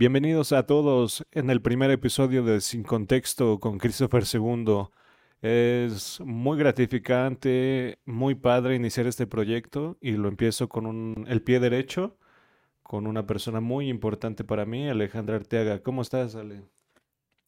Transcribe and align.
Bienvenidos 0.00 0.52
a 0.52 0.64
todos 0.64 1.26
en 1.32 1.50
el 1.50 1.60
primer 1.60 1.90
episodio 1.90 2.44
de 2.44 2.60
Sin 2.60 2.84
Contexto 2.84 3.58
con 3.58 3.78
Christopher 3.78 4.22
II. 4.32 4.84
Es 5.42 6.20
muy 6.24 6.56
gratificante, 6.56 7.98
muy 8.04 8.36
padre 8.36 8.76
iniciar 8.76 9.08
este 9.08 9.26
proyecto 9.26 9.98
y 10.00 10.12
lo 10.12 10.28
empiezo 10.28 10.68
con 10.68 10.86
un, 10.86 11.26
el 11.28 11.42
pie 11.42 11.58
derecho, 11.58 12.16
con 12.84 13.08
una 13.08 13.26
persona 13.26 13.60
muy 13.60 13.88
importante 13.88 14.44
para 14.44 14.64
mí, 14.64 14.88
Alejandra 14.88 15.34
Arteaga. 15.34 15.82
¿Cómo 15.82 16.02
estás, 16.02 16.36
Ale? 16.36 16.62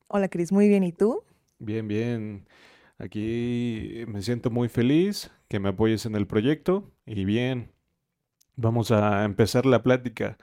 Hola 0.09 0.29
Cris, 0.29 0.51
muy 0.51 0.67
bien. 0.67 0.83
¿Y 0.83 0.91
tú? 0.91 1.23
Bien, 1.61 1.87
bien. 1.87 2.49
Aquí 2.99 4.03
me 4.09 4.23
siento 4.23 4.51
muy 4.51 4.69
feliz 4.69 5.31
que 5.47 5.61
me 5.61 5.69
apoyes 5.69 6.05
en 6.05 6.17
el 6.17 6.27
proyecto 6.27 6.91
y 7.07 7.25
bien, 7.25 7.71
vamos 8.57 8.91
a 8.91 9.23
empezar 9.23 9.67
la 9.67 9.85
plática. 9.85 10.37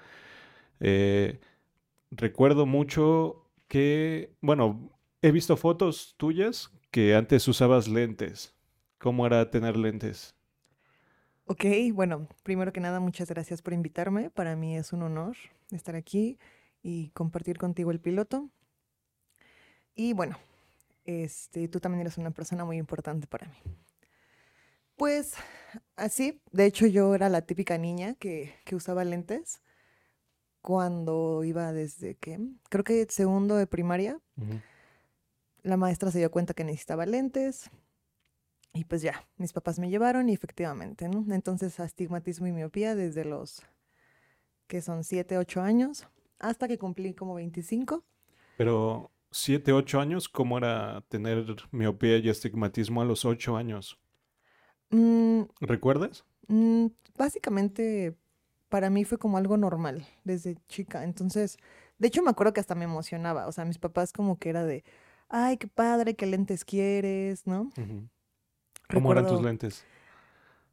Eh, 0.79 1.41
recuerdo 2.11 2.65
mucho 2.65 3.49
que, 3.67 4.35
bueno, 4.41 4.91
he 5.21 5.31
visto 5.31 5.57
fotos 5.57 6.15
tuyas 6.17 6.71
que 6.91 7.15
antes 7.15 7.47
usabas 7.47 7.87
lentes. 7.87 8.55
¿Cómo 8.97 9.25
era 9.25 9.49
tener 9.51 9.77
lentes? 9.77 10.35
Ok, 11.45 11.65
bueno, 11.93 12.27
primero 12.43 12.73
que 12.73 12.79
nada, 12.79 12.99
muchas 12.99 13.29
gracias 13.29 13.61
por 13.61 13.73
invitarme. 13.73 14.29
Para 14.29 14.55
mí 14.55 14.75
es 14.75 14.91
un 14.91 15.03
honor 15.03 15.37
estar 15.71 15.95
aquí 15.95 16.37
y 16.83 17.09
compartir 17.09 17.57
contigo 17.57 17.91
el 17.91 17.99
piloto. 17.99 18.49
Y 19.95 20.13
bueno, 20.13 20.37
este, 21.05 21.67
tú 21.67 21.79
también 21.79 22.01
eres 22.01 22.17
una 22.17 22.31
persona 22.31 22.65
muy 22.65 22.77
importante 22.77 23.27
para 23.27 23.47
mí. 23.47 23.57
Pues 24.95 25.35
así, 25.95 26.41
de 26.51 26.65
hecho 26.65 26.87
yo 26.87 27.13
era 27.15 27.29
la 27.29 27.41
típica 27.41 27.77
niña 27.77 28.15
que, 28.15 28.53
que 28.65 28.75
usaba 28.75 29.05
lentes 29.05 29.61
cuando 30.67 31.45
iba 31.45 31.71
desde 31.71 32.15
que, 32.15 32.37
creo 32.69 32.83
que 32.83 33.07
segundo 33.09 33.55
de 33.55 33.67
primaria. 33.67 34.19
Ujú. 34.35 34.59
La 35.63 35.77
maestra 35.77 36.11
se 36.11 36.19
dio 36.19 36.29
cuenta 36.29 36.53
que 36.53 36.65
necesitaba 36.65 37.05
lentes 37.05 37.71
y 38.73 38.83
pues 38.83 39.01
ya, 39.01 39.25
mis 39.37 39.53
papás 39.53 39.79
me 39.79 39.89
llevaron 39.89 40.27
y 40.27 40.33
efectivamente, 40.33 41.07
¿no? 41.07 41.25
Entonces 41.33 41.79
astigmatismo 41.79 42.47
y 42.47 42.51
miopía 42.51 42.95
desde 42.95 43.23
los 43.23 43.61
que 44.67 44.81
son 44.81 45.05
7, 45.05 45.37
8 45.37 45.61
años 45.61 46.05
hasta 46.37 46.67
que 46.67 46.77
cumplí 46.77 47.13
como 47.13 47.35
25. 47.35 48.03
Pero 48.57 49.09
siete, 49.31 49.71
ocho 49.71 50.01
años, 50.01 50.27
¿cómo 50.27 50.57
era 50.57 51.01
tener 51.07 51.45
miopía 51.71 52.17
y 52.17 52.27
astigmatismo 52.27 53.01
a 53.01 53.05
los 53.05 53.23
ocho 53.23 53.55
años? 53.55 53.97
Mm, 54.89 55.43
¿Recuerdas? 55.61 56.25
mm, 56.49 56.87
básicamente 57.17 58.17
para 58.69 58.89
mí 58.89 59.05
fue 59.05 59.17
como 59.17 59.37
algo 59.37 59.57
normal 59.57 60.05
desde 60.23 60.57
chica. 60.67 61.03
Entonces, 61.03 61.57
de 61.97 62.07
hecho 62.07 62.23
me 62.23 62.29
acuerdo 62.29 62.53
que 62.53 62.59
hasta 62.59 62.75
me 62.75 62.85
emocionaba. 62.85 63.47
O 63.47 63.51
sea, 63.51 63.65
mis 63.65 63.77
papás 63.77 64.13
como 64.13 64.37
que 64.37 64.49
era 64.49 64.63
de, 64.63 64.83
ay, 65.29 65.57
qué 65.57 65.67
padre, 65.67 66.15
qué 66.15 66.25
lentes 66.25 66.65
quieres, 66.65 67.45
¿no? 67.47 67.69
¿Cómo 68.89 69.11
eran 69.11 69.27
tus 69.27 69.41
lentes? 69.41 69.85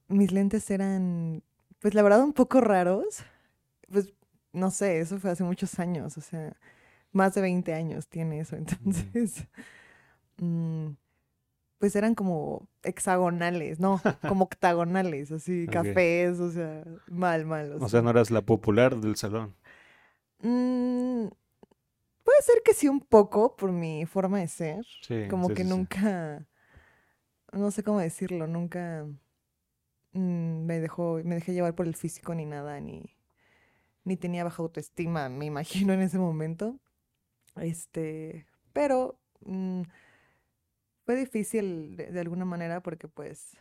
mis 0.08 0.32
lentes 0.32 0.70
eran, 0.70 1.42
pues 1.80 1.94
la 1.94 2.02
verdad, 2.02 2.22
un 2.22 2.32
poco 2.32 2.60
raros. 2.60 3.24
Pues 3.90 4.12
no 4.52 4.70
sé, 4.70 5.00
eso 5.00 5.18
fue 5.18 5.30
hace 5.30 5.44
muchos 5.44 5.78
años, 5.78 6.16
o 6.16 6.20
sea, 6.20 6.56
más 7.12 7.34
de 7.34 7.40
20 7.40 7.74
años 7.74 8.08
tiene 8.08 8.40
eso. 8.40 8.56
Entonces, 8.56 9.46
mm, 10.38 10.88
pues 11.84 11.96
eran 11.96 12.14
como 12.14 12.66
hexagonales, 12.82 13.78
no, 13.78 14.00
como 14.26 14.46
octagonales, 14.46 15.30
así, 15.30 15.66
cafés, 15.66 16.40
o 16.40 16.50
sea, 16.50 16.82
mal, 17.08 17.44
mal. 17.44 17.76
O 17.78 17.90
sea, 17.90 18.00
no 18.00 18.08
eras 18.08 18.30
la 18.30 18.40
popular 18.40 18.96
del 18.96 19.16
salón. 19.16 19.54
Mm, 20.38 21.26
puede 22.22 22.40
ser 22.40 22.62
que 22.64 22.72
sí 22.72 22.88
un 22.88 23.00
poco 23.00 23.54
por 23.54 23.70
mi 23.70 24.06
forma 24.06 24.38
de 24.38 24.48
ser. 24.48 24.86
Sí, 25.02 25.28
Como 25.28 25.48
sí, 25.48 25.54
que 25.56 25.62
sí. 25.64 25.68
nunca, 25.68 26.46
no 27.52 27.70
sé 27.70 27.82
cómo 27.82 27.98
decirlo, 27.98 28.46
nunca 28.46 29.06
mm, 30.14 30.64
me 30.64 30.80
dejó, 30.80 31.20
me 31.22 31.34
dejé 31.34 31.52
llevar 31.52 31.74
por 31.74 31.86
el 31.86 31.96
físico 31.96 32.34
ni 32.34 32.46
nada, 32.46 32.80
ni, 32.80 33.14
ni 34.04 34.16
tenía 34.16 34.42
baja 34.42 34.62
autoestima, 34.62 35.28
me 35.28 35.44
imagino 35.44 35.92
en 35.92 36.00
ese 36.00 36.16
momento. 36.16 36.80
Este, 37.56 38.46
pero 38.72 39.20
mm, 39.44 39.82
fue 41.04 41.16
difícil 41.16 41.96
de, 41.96 42.20
alguna 42.20 42.44
manera 42.44 42.82
porque 42.82 43.08
pues 43.08 43.56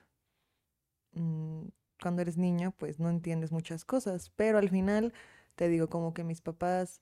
mm, 1.13 1.65
cuando 2.01 2.21
eres 2.21 2.37
niño 2.37 2.73
pues 2.77 2.99
no 2.99 3.09
entiendes 3.09 3.51
muchas 3.51 3.85
cosas, 3.85 4.31
pero 4.35 4.57
al 4.57 4.69
final 4.69 5.13
te 5.55 5.67
digo 5.67 5.89
como 5.89 6.13
que 6.13 6.23
mis 6.23 6.41
papás 6.41 6.99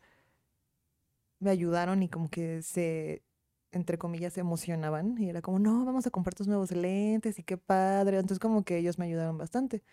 me 1.39 1.49
ayudaron 1.51 2.03
y 2.03 2.09
como 2.09 2.29
que 2.29 2.61
se, 2.61 3.23
entre 3.71 3.97
comillas, 3.97 4.33
se 4.33 4.41
emocionaban 4.41 5.17
y 5.19 5.29
era 5.29 5.41
como, 5.41 5.59
no, 5.59 5.85
vamos 5.85 6.05
a 6.07 6.11
comprar 6.11 6.35
tus 6.35 6.47
nuevos 6.47 6.71
lentes 6.71 7.39
y 7.39 7.43
qué 7.43 7.57
padre. 7.57 8.17
Entonces 8.17 8.39
como 8.39 8.63
que 8.63 8.77
ellos 8.77 8.99
me 8.99 9.05
ayudaron 9.05 9.37
bastante. 9.37 9.83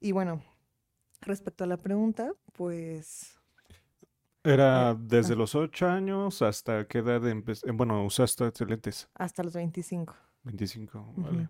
Y 0.00 0.12
bueno, 0.12 0.42
respecto 1.20 1.64
a 1.64 1.66
la 1.66 1.76
pregunta, 1.76 2.32
pues 2.52 3.39
Era 4.44 4.92
Eh, 4.92 4.96
desde 4.98 5.34
ah. 5.34 5.36
los 5.36 5.54
ocho 5.54 5.86
años 5.88 6.42
hasta 6.42 6.86
qué 6.88 6.98
edad 6.98 7.22
empe- 7.22 7.62
eh, 7.66 7.72
Bueno, 7.72 8.04
usaste 8.04 8.50
lentes. 8.66 9.08
hasta 9.14 9.42
los 9.42 9.54
25. 9.54 10.14
25, 10.44 10.98
Ujú. 11.16 11.24
vale. 11.24 11.48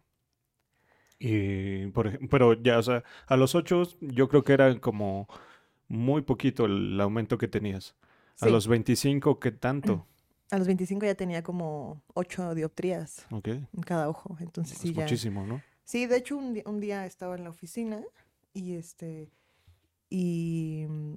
Y 1.18 1.86
por 1.88 2.18
pero 2.28 2.54
ya, 2.54 2.78
o 2.78 2.82
sea, 2.82 3.04
a 3.26 3.36
los 3.36 3.54
ocho 3.54 3.82
yo 4.00 4.28
creo 4.28 4.42
que 4.42 4.54
era 4.54 4.78
como 4.80 5.28
muy 5.88 6.22
poquito 6.22 6.64
el 6.66 6.98
aumento 7.00 7.36
que 7.38 7.48
tenías. 7.48 7.94
A 8.40 8.46
los 8.46 8.66
25, 8.68 9.38
¿qué 9.38 9.50
tanto? 9.52 10.06
a 10.50 10.58
los 10.58 10.66
25 10.66 11.06
ya 11.06 11.14
tenía 11.14 11.42
como 11.42 12.02
8 12.14 12.54
dioptrías 12.54 13.26
Ok, 13.30 13.48
en 13.48 13.82
cada 13.84 14.08
ojo. 14.08 14.36
Entonces 14.40 14.76
es 14.76 14.82
sí, 14.82 14.94
ya. 14.94 15.02
muchísimo, 15.02 15.46
¿no? 15.46 15.60
Sí, 15.84 16.06
de 16.06 16.16
hecho 16.16 16.36
un, 16.36 16.60
un 16.64 16.80
día 16.80 17.04
estaba 17.06 17.36
en 17.36 17.44
la 17.44 17.50
oficina 17.50 18.02
y 18.54 18.74
este 18.76 19.30
y 20.10 20.86
mm, 20.88 21.16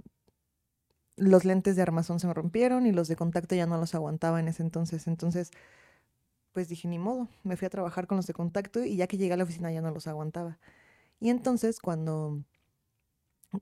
los 1.18 1.46
lentes 1.46 1.75
de 1.75 1.81
armazón 1.81 2.19
se 2.19 2.28
me 2.28 2.34
rompieron 2.34 2.85
y 2.85 2.91
los 2.91 3.07
de 3.07 3.16
contacto 3.16 3.56
ya 3.56 3.66
no 3.66 3.78
los 3.78 3.96
aguantaba 3.96 4.40
en 4.40 4.47
ese 4.47 4.63
entonces. 4.63 5.07
Entonces, 5.07 5.51
pues 6.53 6.69
dije, 6.69 6.88
ni 6.88 7.00
modo, 7.00 7.28
me 7.44 7.57
fui 7.57 7.66
a 7.66 7.69
trabajar 7.69 8.07
con 8.07 8.18
los 8.18 8.28
de 8.28 8.34
contacto 8.34 8.84
y 8.84 8.96
ya 8.97 9.07
que 9.07 9.18
llegué 9.18 9.34
a 9.34 9.38
la 9.38 9.44
oficina 9.44 9.72
ya 9.72 9.81
no 9.81 9.91
los 9.91 10.07
aguantaba. 10.07 10.59
Y 11.19 11.29
entonces 11.29 11.79
cuando 11.79 12.44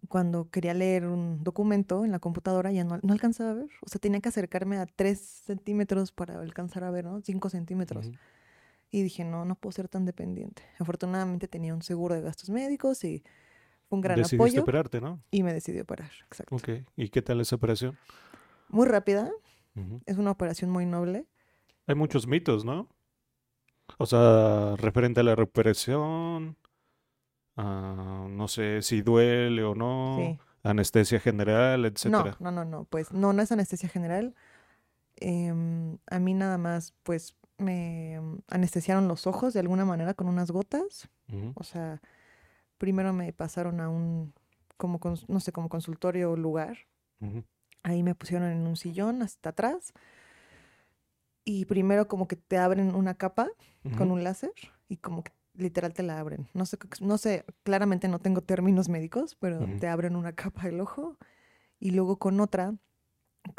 cuando 0.07 0.49
quería 0.49 0.73
leer 0.73 1.05
un 1.05 1.43
documento 1.43 2.05
en 2.05 2.11
la 2.11 2.19
computadora 2.19 2.71
ya 2.71 2.83
no, 2.83 2.99
no 3.01 3.13
alcanzaba 3.13 3.51
a 3.51 3.53
ver. 3.55 3.69
O 3.81 3.89
sea, 3.89 3.99
tenía 3.99 4.21
que 4.21 4.29
acercarme 4.29 4.77
a 4.77 4.85
3 4.85 5.19
centímetros 5.19 6.11
para 6.11 6.39
alcanzar 6.39 6.83
a 6.83 6.91
ver, 6.91 7.05
¿no? 7.05 7.21
5 7.21 7.49
centímetros. 7.49 8.11
Y 8.91 9.03
dije, 9.03 9.23
no, 9.25 9.45
no 9.45 9.55
puedo 9.55 9.71
ser 9.73 9.87
tan 9.87 10.05
dependiente. 10.05 10.63
Afortunadamente 10.79 11.47
tenía 11.47 11.73
un 11.73 11.81
seguro 11.81 12.15
de 12.15 12.21
gastos 12.21 12.49
médicos 12.49 13.03
y 13.03 13.23
un 13.91 14.01
gran 14.01 14.17
Decidiste 14.17 14.37
apoyo. 14.45 14.61
operarte, 14.63 14.99
¿no? 15.01 15.21
Y 15.31 15.43
me 15.43 15.53
decidió 15.53 15.83
operar, 15.83 16.11
exacto. 16.25 16.55
Ok, 16.55 16.69
¿y 16.95 17.09
qué 17.09 17.21
tal 17.21 17.39
esa 17.41 17.55
operación? 17.55 17.97
Muy 18.69 18.87
rápida, 18.87 19.29
Ujú. 19.75 20.01
es 20.05 20.17
una 20.17 20.31
operación 20.31 20.71
muy 20.71 20.85
noble. 20.85 21.27
Hay 21.87 21.95
muchos 21.95 22.25
mitos, 22.27 22.65
¿no? 22.65 22.87
O 23.97 24.05
sea, 24.05 24.75
referente 24.77 25.19
a 25.19 25.23
la 25.23 25.35
recuperación, 25.35 26.57
a, 27.57 28.25
no 28.29 28.47
sé 28.47 28.81
si 28.81 29.01
duele 29.01 29.63
o 29.63 29.75
no, 29.75 30.15
Sí. 30.17 30.39
anestesia 30.63 31.19
general, 31.19 31.81
No, 31.81 31.87
etcétera. 31.87 32.37
no, 32.39 32.51
no, 32.51 32.63
no, 32.65 32.85
pues 32.85 33.11
no, 33.11 33.33
no 33.33 33.41
es 33.41 33.51
anestesia 33.51 33.89
general. 33.89 34.35
Em, 35.17 35.97
a 36.09 36.19
mí 36.19 36.33
nada 36.33 36.57
más, 36.57 36.93
pues 37.03 37.35
me 37.57 38.19
anestesiaron 38.47 39.07
los 39.07 39.27
ojos 39.27 39.53
de 39.53 39.59
alguna 39.59 39.85
manera 39.85 40.13
con 40.13 40.27
unas 40.27 40.49
gotas. 40.51 41.09
Ujú. 41.31 41.51
O 41.55 41.63
sea, 41.63 42.01
primero 42.81 43.13
me 43.13 43.31
pasaron 43.31 43.79
a 43.79 43.89
un, 43.89 44.33
como, 44.75 44.99
no 45.27 45.39
sé, 45.39 45.51
como 45.51 45.69
consultorio 45.69 46.31
o 46.31 46.35
lugar. 46.35 46.79
Ujú. 47.19 47.43
Ahí 47.83 48.01
me 48.01 48.15
pusieron 48.15 48.49
en 48.49 48.65
un 48.65 48.75
sillón 48.75 49.21
hasta 49.21 49.49
atrás. 49.49 49.93
Y 51.45 51.65
primero 51.65 52.07
como 52.07 52.27
que 52.27 52.37
te 52.37 52.57
abren 52.57 52.95
una 52.95 53.13
capa 53.13 53.49
con 53.95 54.09
un 54.09 54.23
láser 54.23 54.53
y 54.89 54.97
como 54.97 55.23
que 55.23 55.31
literal 55.53 55.93
te 55.93 56.01
la 56.01 56.19
abren. 56.19 56.49
No 56.55 56.65
sé, 56.65 56.79
no 57.01 57.19
sé, 57.19 57.45
claramente 57.61 58.07
no 58.07 58.17
tengo 58.17 58.41
términos 58.41 58.89
médicos, 58.89 59.35
pero 59.35 59.59
Ujú. 59.59 59.77
te 59.77 59.87
abren 59.87 60.15
una 60.15 60.33
capa 60.33 60.63
del 60.63 60.81
ojo 60.81 61.19
y 61.79 61.91
luego 61.91 62.17
con 62.17 62.39
otra 62.39 62.73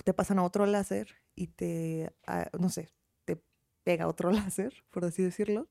te 0.05 0.15
pasan 0.15 0.41
a 0.41 0.43
otro 0.43 0.67
láser 0.67 1.15
y 1.37 1.47
te, 1.47 2.13
ah, 2.27 2.51
no 2.59 2.71
sé, 2.71 2.89
te 3.25 3.41
pega 3.85 4.09
otro 4.09 4.31
láser, 4.51 4.83
por 4.91 5.05
así 5.05 5.23
decirlo, 5.23 5.69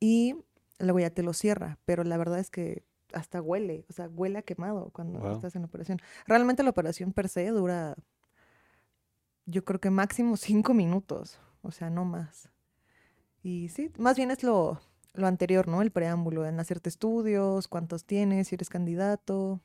y 0.00 0.34
luego 0.78 1.00
ya 1.00 1.10
te 1.10 1.22
lo 1.22 1.32
cierra, 1.32 1.78
pero 1.84 2.04
la 2.04 2.16
verdad 2.16 2.38
es 2.38 2.50
que 2.50 2.84
hasta 3.12 3.40
huele, 3.40 3.84
o 3.88 3.92
sea, 3.92 4.08
huele 4.08 4.38
a 4.38 4.42
quemado 4.42 4.90
cuando 4.90 5.18
Wow. 5.20 5.32
estás 5.34 5.56
en 5.56 5.62
la 5.62 5.66
operación. 5.68 5.98
Realmente 6.26 6.62
la 6.62 6.70
operación 6.70 7.12
per 7.12 7.28
se 7.28 7.48
dura, 7.48 7.96
yo 9.46 9.64
creo 9.64 9.80
que 9.80 9.90
máximo 9.90 10.36
cinco 10.36 10.74
minutos, 10.74 11.40
o 11.62 11.70
sea, 11.70 11.90
no 11.90 12.04
más. 12.04 12.50
Y 13.42 13.68
sí, 13.70 13.90
más 13.98 14.16
bien 14.16 14.30
es 14.30 14.42
lo, 14.42 14.80
lo 15.14 15.26
anterior, 15.26 15.68
¿no? 15.68 15.80
El 15.82 15.90
preámbulo, 15.90 16.46
en 16.46 16.60
hacerte 16.60 16.88
estudios, 16.88 17.68
cuántos 17.68 18.04
tienes, 18.04 18.48
si 18.48 18.56
eres 18.56 18.68
candidato. 18.68 19.60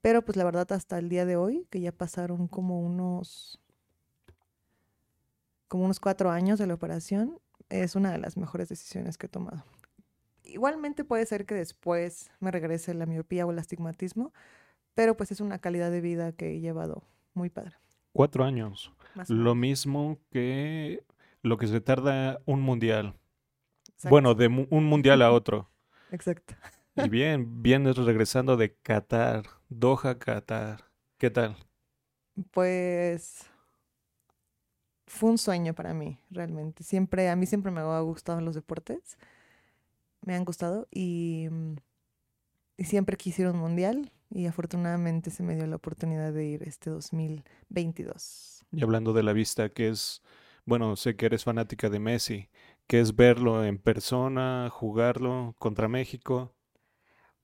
Pero 0.00 0.24
pues 0.24 0.36
la 0.36 0.44
verdad 0.44 0.70
hasta 0.72 0.98
el 0.98 1.08
día 1.08 1.26
de 1.26 1.36
hoy, 1.36 1.66
que 1.70 1.80
ya 1.80 1.92
pasaron 1.92 2.48
como 2.48 2.80
unos, 2.80 3.60
como 5.68 5.84
unos 5.84 6.00
cuatro 6.00 6.30
años 6.30 6.58
de 6.58 6.66
la 6.66 6.74
operación, 6.74 7.38
es 7.68 7.96
una 7.96 8.12
de 8.12 8.18
las 8.18 8.36
mejores 8.36 8.68
decisiones 8.68 9.16
que 9.18 9.26
he 9.26 9.28
tomado. 9.28 9.64
Igualmente 10.44 11.04
puede 11.04 11.24
ser 11.26 11.46
que 11.46 11.54
después 11.54 12.30
me 12.40 12.50
regrese 12.50 12.94
la 12.94 13.06
miopía 13.06 13.46
o 13.46 13.50
el 13.52 13.58
astigmatismo, 13.58 14.32
pero 14.94 15.16
pues 15.16 15.30
es 15.32 15.40
una 15.40 15.58
calidad 15.58 15.90
de 15.90 16.00
vida 16.00 16.32
que 16.32 16.52
he 16.56 16.60
llevado 16.60 17.04
muy 17.34 17.48
padre. 17.50 17.74
Cuatro 18.12 18.44
años. 18.44 18.92
más 19.14 19.30
Lo 19.30 19.54
mismo 19.54 20.18
que 20.30 21.04
lo 21.42 21.56
que 21.58 21.66
se 21.66 21.80
tarda 21.80 22.40
un 22.44 22.60
mundial. 22.60 23.14
Exacto, 23.88 24.10
Bueno, 24.10 24.34
de 24.34 24.48
mu- 24.48 24.66
un 24.70 24.84
mundial 24.84 25.22
a 25.22 25.32
otro. 25.32 25.70
Exacto. 26.10 26.54
Y 26.94 27.08
bien, 27.08 27.62
vienes 27.62 27.96
regresando 27.96 28.56
de 28.56 28.74
Qatar, 28.76 29.44
Doha, 29.70 30.18
Qatar. 30.18 30.84
¿Qué 31.18 31.30
tal? 31.30 31.56
Pues 32.50 33.46
fue 35.06 35.30
un 35.30 35.38
sueño 35.38 35.74
para 35.74 35.94
mí, 35.94 36.18
realmente. 36.30 36.84
Siempre, 36.84 37.28
a 37.30 37.36
mí 37.36 37.46
siempre 37.46 37.70
me 37.72 37.80
ha 37.80 38.00
gustado 38.00 38.40
los 38.40 38.54
deportes. 38.54 39.18
Me 40.24 40.34
han 40.34 40.44
gustado 40.44 40.88
y, 40.90 41.48
mm, 41.50 41.76
y 42.76 42.84
siempre 42.84 43.16
quise 43.16 43.42
ir 43.42 43.48
a 43.48 43.52
un 43.52 43.58
mundial 43.58 44.12
y 44.30 44.46
afortunadamente 44.46 45.30
se 45.30 45.42
me 45.42 45.54
dio 45.54 45.66
la 45.66 45.76
oportunidad 45.76 46.32
de 46.32 46.46
ir 46.46 46.62
este 46.62 46.90
2022. 46.90 48.64
Y 48.72 48.82
hablando 48.82 49.12
de 49.12 49.22
la 49.22 49.32
vista, 49.32 49.68
que 49.68 49.88
es, 49.88 50.22
bueno, 50.64 50.96
sé 50.96 51.16
que 51.16 51.26
eres 51.26 51.44
fanática 51.44 51.90
de 51.90 51.98
Messi, 51.98 52.48
que 52.86 53.00
es 53.00 53.14
verlo 53.14 53.64
en 53.64 53.78
persona, 53.78 54.68
jugarlo 54.70 55.54
contra 55.58 55.88
México. 55.88 56.54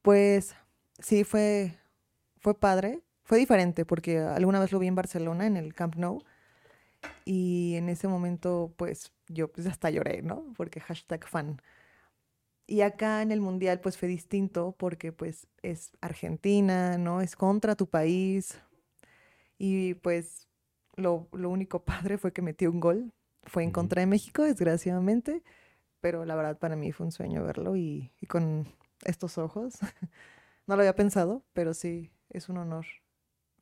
Pues 0.02 0.54
sí, 0.98 1.24
fue, 1.24 1.78
fue 2.38 2.58
padre. 2.58 3.02
Fue 3.22 3.36
diferente 3.36 3.84
porque 3.84 4.18
alguna 4.20 4.58
vez 4.58 4.72
lo 4.72 4.78
vi 4.78 4.86
en 4.86 4.94
Barcelona, 4.94 5.46
en 5.46 5.58
el 5.58 5.74
Camp 5.74 5.96
Nou. 5.96 6.22
Y 7.26 7.74
en 7.76 7.90
ese 7.90 8.08
momento, 8.08 8.72
pues 8.76 9.12
yo 9.28 9.52
pues 9.52 9.66
hasta 9.66 9.90
lloré, 9.90 10.22
¿no? 10.22 10.54
Porque 10.56 10.80
hashtag 10.80 11.26
fan. 11.26 11.60
Y 12.68 12.82
acá 12.82 13.22
en 13.22 13.32
el 13.32 13.40
Mundial, 13.40 13.80
pues 13.80 13.96
fue 13.96 14.08
distinto 14.08 14.76
porque 14.78 15.10
pues 15.10 15.48
es 15.62 15.96
Argentina, 16.02 16.98
¿no? 16.98 17.22
Es 17.22 17.34
contra 17.34 17.74
tu 17.76 17.88
país. 17.88 18.60
Y 19.58 19.94
pues 19.94 20.48
lo, 20.96 21.28
lo 21.32 21.50
único 21.50 21.82
padre 21.84 22.18
fue 22.18 22.32
que 22.32 22.42
metió 22.42 22.70
un 22.70 22.80
gol. 22.80 23.12
Fue 23.44 23.64
en 23.64 23.70
contra 23.70 24.00
de 24.00 24.06
México, 24.06 24.42
desgraciadamente. 24.44 25.42
Pero 26.00 26.26
la 26.26 26.36
verdad 26.36 26.58
para 26.58 26.76
mí 26.76 26.92
fue 26.92 27.06
un 27.06 27.12
sueño 27.12 27.42
verlo 27.44 27.76
y, 27.76 28.12
y 28.20 28.26
con 28.26 28.66
estos 29.04 29.38
ojos. 29.38 29.78
No 30.66 30.76
lo 30.76 30.82
había 30.82 30.94
pensado, 30.94 31.42
pero 31.54 31.72
sí, 31.72 32.10
es 32.28 32.50
un 32.50 32.58
honor 32.58 32.84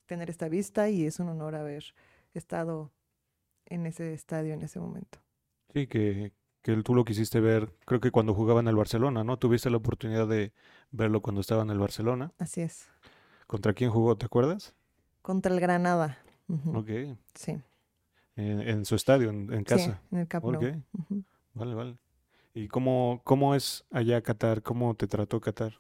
tener 0.07 0.31
esta 0.31 0.49
vista 0.49 0.89
y 0.89 1.07
es 1.07 1.21
un 1.21 1.29
honor 1.29 1.55
haber 1.55 1.95
estado 2.35 2.93
en 3.67 3.87
ese 3.87 4.13
estadio 4.13 4.55
en 4.55 4.63
ese 4.63 4.81
momento. 4.81 5.21
Sí, 5.73 5.87
que, 5.87 6.33
que 6.67 6.83
tú 6.83 6.97
lo 6.97 7.05
quisiste 7.05 7.39
ver, 7.39 7.73
creo 7.85 8.01
que 8.01 8.11
cuando 8.11 8.35
jugaba 8.35 8.59
en 8.59 8.67
el 8.67 8.75
Barcelona, 8.75 9.23
¿no? 9.23 9.39
Tuviste 9.39 9.71
la 9.71 9.77
oportunidad 9.77 10.27
de 10.27 10.53
verlo 10.91 11.23
cuando 11.23 11.41
estaba 11.41 11.63
en 11.63 11.71
el 11.71 11.79
Barcelona. 11.79 12.33
Así 12.41 12.61
es. 12.61 12.89
¿Contra 13.47 13.73
quién 13.73 13.93
jugó? 13.93 14.17
¿Te 14.17 14.27
acuerdas? 14.27 14.75
Contra 15.23 15.55
el 15.55 15.61
Granada. 15.61 16.19
Ok. 16.75 16.89
Sí. 17.35 17.61
En, 18.35 18.61
en 18.63 18.85
su 18.85 18.97
estadio, 18.97 19.31
en, 19.31 19.53
en 19.53 19.61
Sí, 19.61 19.65
casa. 19.65 20.03
en 20.11 20.19
el 20.19 20.27
Camp 20.27 20.45
Nou. 20.45 20.83
Vale, 21.55 21.75
vale. 21.77 21.99
¿Y 22.53 22.67
cómo, 22.67 23.21
cómo 23.23 23.55
es 23.55 23.85
allá 23.93 24.21
Qatar? 24.21 24.61
¿Cómo 24.63 24.93
te 24.97 25.07
trató 25.07 25.41
Qatar? 25.41 25.79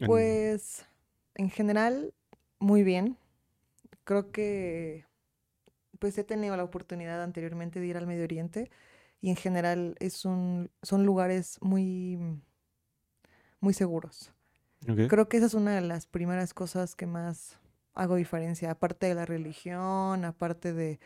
En- 0.00 0.08
Pues 0.08 0.84
en 1.36 1.48
general, 1.48 2.12
muy 2.58 2.82
bien. 2.82 3.16
Creo 4.02 4.32
que 4.32 5.04
pues 6.00 6.18
he 6.18 6.24
tenido 6.24 6.56
la 6.56 6.64
oportunidad 6.64 7.22
anteriormente 7.22 7.78
de 7.78 7.86
ir 7.86 7.96
al 7.96 8.08
Medio 8.08 8.24
Oriente 8.24 8.68
y 9.22 9.30
en 9.30 9.36
general 9.36 9.96
es 10.00 10.26
un, 10.26 10.70
son 10.82 11.06
lugares 11.06 11.58
muy, 11.62 12.18
muy 13.60 13.72
seguros. 13.72 14.32
Creo 15.06 15.28
que 15.28 15.36
esa 15.36 15.46
es 15.46 15.54
una 15.54 15.74
de 15.76 15.80
las 15.80 16.06
primeras 16.06 16.54
cosas 16.54 16.96
que 16.96 17.06
más 17.06 17.60
hago 17.94 18.16
diferencia, 18.16 18.72
aparte 18.72 19.06
de 19.06 19.14
la 19.14 19.24
religión, 19.24 20.24
aparte 20.24 20.72
de, 20.72 20.98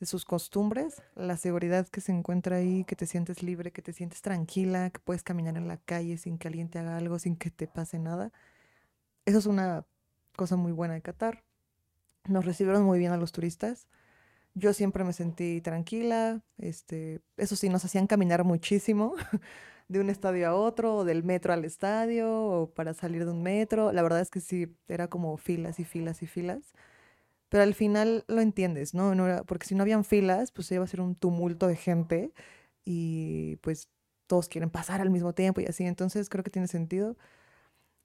de 0.00 0.06
sus 0.06 0.24
costumbres, 0.24 1.02
la 1.14 1.36
seguridad 1.36 1.86
que 1.88 2.00
se 2.00 2.12
encuentra 2.12 2.56
ahí, 2.56 2.84
que 2.84 2.96
te 2.96 3.06
sientes 3.06 3.42
libre, 3.42 3.72
que 3.72 3.82
te 3.82 3.92
sientes 3.92 4.22
tranquila, 4.22 4.90
que 4.90 5.00
puedes 5.00 5.22
caminar 5.22 5.58
en 5.58 5.68
la 5.68 5.76
calle 5.76 6.16
sin 6.16 6.38
que 6.38 6.48
alguien 6.48 6.70
te 6.70 6.78
haga 6.78 6.96
algo, 6.96 7.18
sin 7.18 7.36
que 7.36 7.50
te 7.50 7.66
pase 7.66 7.98
nada. 7.98 8.32
Eso 9.26 9.38
es 9.38 9.46
una 9.46 9.86
cosa 10.36 10.56
muy 10.56 10.72
buena 10.72 10.94
de 10.94 11.02
Qatar. 11.02 11.44
Nos 12.28 12.44
recibieron 12.46 12.84
muy 12.84 12.98
bien 12.98 13.12
a 13.12 13.18
los 13.18 13.32
turistas. 13.32 13.88
Yo 14.54 14.72
siempre 14.72 15.04
me 15.04 15.12
sentí 15.12 15.60
tranquila. 15.60 16.42
Este, 16.58 17.20
eso 17.36 17.56
sí, 17.56 17.68
nos 17.68 17.84
hacían 17.84 18.06
caminar 18.06 18.44
muchísimo 18.44 19.14
de 19.88 20.00
un 20.00 20.10
estadio 20.10 20.48
a 20.48 20.54
otro, 20.54 20.96
o 20.96 21.04
del 21.04 21.22
metro 21.24 21.52
al 21.52 21.64
estadio, 21.64 22.32
o 22.32 22.70
para 22.74 22.94
salir 22.94 23.24
de 23.24 23.30
un 23.32 23.42
metro. 23.42 23.92
La 23.92 24.02
verdad 24.02 24.20
es 24.20 24.30
que 24.30 24.40
sí, 24.40 24.76
era 24.88 25.08
como 25.08 25.36
filas 25.36 25.78
y 25.80 25.84
filas 25.84 26.22
y 26.22 26.26
filas. 26.26 26.74
Pero 27.48 27.64
al 27.64 27.74
final 27.74 28.24
lo 28.28 28.40
entiendes, 28.40 28.94
¿no? 28.94 29.14
No 29.14 29.44
porque 29.46 29.66
si 29.66 29.74
no 29.74 29.82
habían 29.82 30.04
filas, 30.04 30.52
pues 30.52 30.70
iba 30.72 30.84
a 30.84 30.86
ser 30.88 31.00
un 31.00 31.16
tumulto 31.16 31.66
de 31.66 31.76
gente 31.76 32.32
y 32.84 33.56
pues 33.58 33.88
todos 34.28 34.48
quieren 34.48 34.70
pasar 34.70 35.00
al 35.00 35.10
mismo 35.10 35.34
tiempo 35.34 35.60
y 35.60 35.66
así. 35.66 35.84
Entonces 35.84 36.28
creo 36.28 36.44
que 36.44 36.50
tiene 36.50 36.68
sentido. 36.68 37.16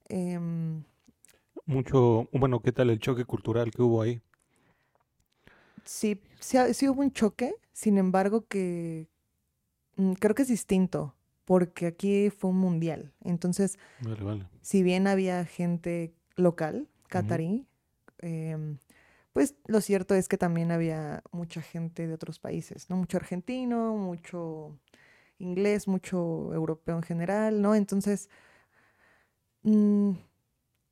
Em, 0.09 0.83
Mucho, 1.67 2.27
bueno, 2.31 2.59
¿qué 2.61 2.71
tal 2.71 2.89
el 2.89 2.99
choque 2.99 3.25
cultural 3.25 3.71
que 3.71 3.81
hubo 3.83 4.01
ahí? 4.01 4.21
Sí, 5.85 6.21
sí, 6.39 6.89
hubo 6.89 7.01
un 7.01 7.11
choque, 7.11 7.55
sin 7.71 7.97
embargo 7.97 8.47
que 8.47 9.07
mm, 9.95 10.13
creo 10.13 10.35
que 10.35 10.41
es 10.43 10.47
distinto, 10.49 11.15
porque 11.45 11.87
aquí 11.87 12.29
fue 12.29 12.49
un 12.49 12.57
mundial. 12.57 13.13
Entonces, 13.23 13.77
Vale, 14.01 14.23
vale. 14.23 14.45
si 14.61 14.83
bien 14.83 15.07
había 15.07 15.45
gente 15.45 16.13
local, 16.35 16.89
catarí, 17.07 17.67
em, 18.19 18.77
pues 19.33 19.55
lo 19.67 19.81
cierto 19.81 20.15
es 20.15 20.27
que 20.27 20.37
también 20.37 20.71
había 20.71 21.21
mucha 21.31 21.61
gente 21.61 22.07
de 22.07 22.13
otros 22.13 22.39
países, 22.39 22.89
¿no? 22.89 22.97
Mucho 22.97 23.17
argentino, 23.17 23.95
mucho 23.95 24.79
inglés, 25.39 25.87
mucho 25.87 26.53
europeo 26.53 26.95
en 26.95 27.03
general, 27.03 27.61
¿no? 27.61 27.75
Entonces, 27.75 28.29
mm, 29.63 30.11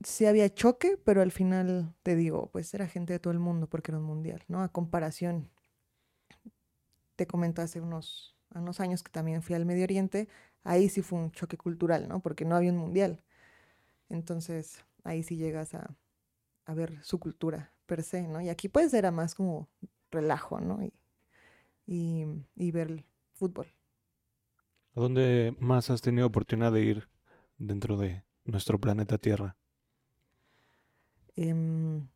sí 0.04 0.26
había 0.26 0.52
choque, 0.52 0.98
pero 1.04 1.22
al 1.22 1.32
final 1.32 1.94
te 2.02 2.16
digo, 2.16 2.50
pues 2.52 2.72
era 2.74 2.86
gente 2.88 3.12
de 3.14 3.18
todo 3.18 3.32
el 3.32 3.38
mundo 3.40 3.68
porque 3.68 3.90
era 3.92 3.98
un 3.98 4.04
mundial, 4.04 4.42
¿no? 4.48 4.62
A 4.62 4.70
comparación, 4.72 5.50
te 7.16 7.26
comento 7.26 7.62
hace 7.62 7.80
unos, 7.80 8.36
unos 8.54 8.80
años 8.80 9.02
que 9.02 9.10
también 9.10 9.42
fui 9.42 9.54
al 9.54 9.66
Medio 9.66 9.84
Oriente, 9.84 10.28
ahí 10.64 10.88
sí 10.88 11.02
fue 11.02 11.18
un 11.18 11.30
choque 11.32 11.56
cultural, 11.56 12.08
¿no? 12.08 12.20
Porque 12.20 12.44
no 12.44 12.56
había 12.56 12.72
un 12.72 12.78
mundial. 12.78 13.22
Entonces, 14.08 14.84
ahí 15.04 15.22
sí 15.22 15.36
llegas 15.36 15.74
a, 15.74 15.96
a 16.66 16.74
ver 16.74 17.04
su 17.04 17.20
cultura 17.20 17.72
per 17.86 18.02
se, 18.02 18.28
¿no? 18.28 18.40
Y 18.40 18.48
aquí 18.50 18.68
pues 18.68 18.94
era 18.94 19.10
más 19.12 19.34
como 19.34 19.68
relajo, 20.10 20.60
¿no? 20.60 20.82
Y, 20.84 20.94
y, 21.86 22.26
y 22.56 22.70
ver 22.72 22.88
el 22.90 23.06
fútbol. 23.34 23.68
¿A 24.96 25.00
dónde 25.00 25.54
más 25.60 25.90
has 25.90 26.00
tenido 26.00 26.26
oportunidad 26.26 26.72
de 26.72 26.82
ir 26.82 27.08
dentro 27.58 27.96
de 27.96 28.24
nuestro 28.44 28.80
planeta 28.80 29.18
Tierra? 29.18 29.56
Em, 31.36 32.06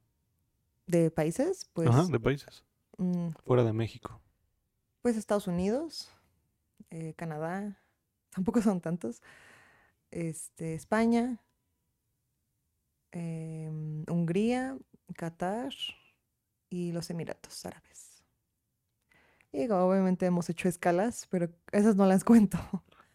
de 0.87 1.11
países, 1.11 1.67
pues, 1.73 1.89
Ajá, 1.89 2.05
de 2.07 2.21
países. 2.21 2.65
mm, 2.99 3.29
Fuera 3.45 3.65
de 3.65 3.73
México. 3.73 4.21
pues 5.03 5.17
Estados 5.17 5.47
Unidos, 5.47 6.11
eh, 6.91 7.15
Canadá, 7.17 7.79
tampoco 8.31 8.63
son 8.63 8.81
tantos, 8.81 9.23
este, 10.11 10.75
España, 10.75 11.41
em, 13.13 14.05
Hungría, 14.11 14.77
Qatar 15.17 15.73
y 16.71 16.93
los 16.93 17.11
Emiratos 17.11 17.65
Árabes. 17.67 18.25
Y 19.53 19.59
digo, 19.61 19.77
obviamente 19.79 20.27
hemos 20.27 20.49
hecho 20.51 20.69
escalas, 20.69 21.27
pero 21.31 21.49
esas 21.73 21.97
no 21.97 22.07
las 22.07 22.25
cuento. 22.25 22.59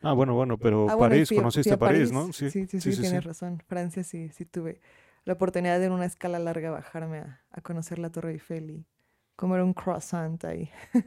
Ah, 0.02 0.14
bueno, 0.14 0.34
bueno, 0.34 0.58
pero 0.58 0.90
Ah, 0.90 0.96
bueno, 0.96 1.12
París, 1.12 1.28
fui 1.30 1.38
conociste 1.38 1.70
fui 1.70 1.72
a 1.76 1.78
París, 1.80 2.12
¿no? 2.12 2.34
Sí, 2.34 2.50
sí, 2.50 2.68
sí, 2.68 2.82
sí, 2.82 2.92
sí, 2.92 3.02
tienes 3.02 3.24
razón. 3.24 3.64
Francia 3.68 4.04
sí, 4.04 4.30
sí 4.30 4.46
tuve 4.46 4.82
la 5.26 5.34
oportunidad 5.34 5.80
de 5.80 5.86
en 5.88 5.92
una 5.94 6.06
escala 6.06 6.40
larga 6.40 6.72
bajarme 6.72 7.20
a, 7.20 7.44
a 7.52 7.62
conocer 7.62 8.00
la 8.00 8.12
Torre 8.12 8.34
Eiffel 8.34 8.72
y 8.72 8.88
comer 9.36 9.62
un 9.62 9.74
croissant 9.74 10.44
ahí. 10.46 10.72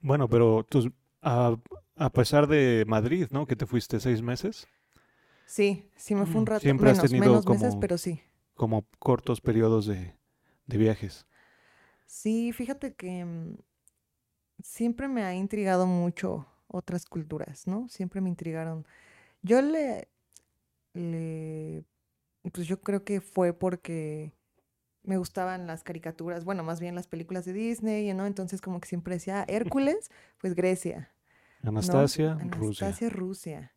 Bueno, 0.00 0.28
pero 0.28 0.66
a, 1.22 1.56
a 1.96 2.10
pesar 2.10 2.46
de 2.46 2.84
Madrid, 2.86 3.26
¿no? 3.30 3.46
Que 3.46 3.56
te 3.56 3.66
fuiste 3.66 4.00
seis 4.00 4.22
meses, 4.22 4.68
Sí, 5.46 5.90
sí 5.96 6.14
me 6.14 6.26
fue 6.26 6.40
un 6.40 6.46
Mm, 6.46 6.46
rato, 6.46 6.74
siempre 6.74 6.90
has 6.90 6.98
menos, 6.98 7.14
tenido 7.14 7.16
menos 7.16 7.46
meses, 7.46 7.76
como- 7.76 7.76
pero 7.76 7.98
sí. 7.98 8.20
como 8.54 8.86
cortos 9.00 9.40
periodos 9.42 9.86
de, 9.86 10.16
de 10.66 10.78
viajes. 10.78 11.26
Sí, 12.06 12.52
fíjate 12.52 12.94
que 12.94 13.24
mm, 13.24 13.56
siempre 14.62 15.08
me 15.08 15.22
ha 15.24 15.34
intrigado 15.34 15.86
mucho 15.86 16.46
otras 16.68 17.06
culturas, 17.06 17.66
¿no? 17.66 17.88
Siempre 17.88 18.20
me 18.20 18.28
intrigaron. 18.28 18.86
Yo 19.42 19.62
le, 19.62 20.08
le, 20.94 21.84
pues 22.50 22.66
yo 22.66 22.80
creo 22.82 23.04
que 23.04 23.20
fue 23.20 23.52
porque 23.52 24.32
me 25.04 25.18
gustaban 25.18 25.66
las 25.66 25.84
caricaturas, 25.84 26.44
bueno, 26.44 26.64
más 26.64 26.80
bien 26.80 26.94
las 26.94 27.06
películas 27.08 27.44
de 27.44 27.52
Disney, 27.54 28.12
¿no? 28.14 28.26
Entonces 28.26 28.60
como 28.62 28.80
que 28.80 28.88
siempre 28.88 29.14
decía, 29.14 29.42
"Ah, 29.42 29.44
Hércules, 29.48 30.10
pues 30.40 30.54
Grecia, 30.54 31.10
¿no? 31.78 31.98
Anastasia, 31.98 32.38
Rusia. 32.44 32.46
Anastasia, 32.54 33.10
Rusia. 33.10 33.72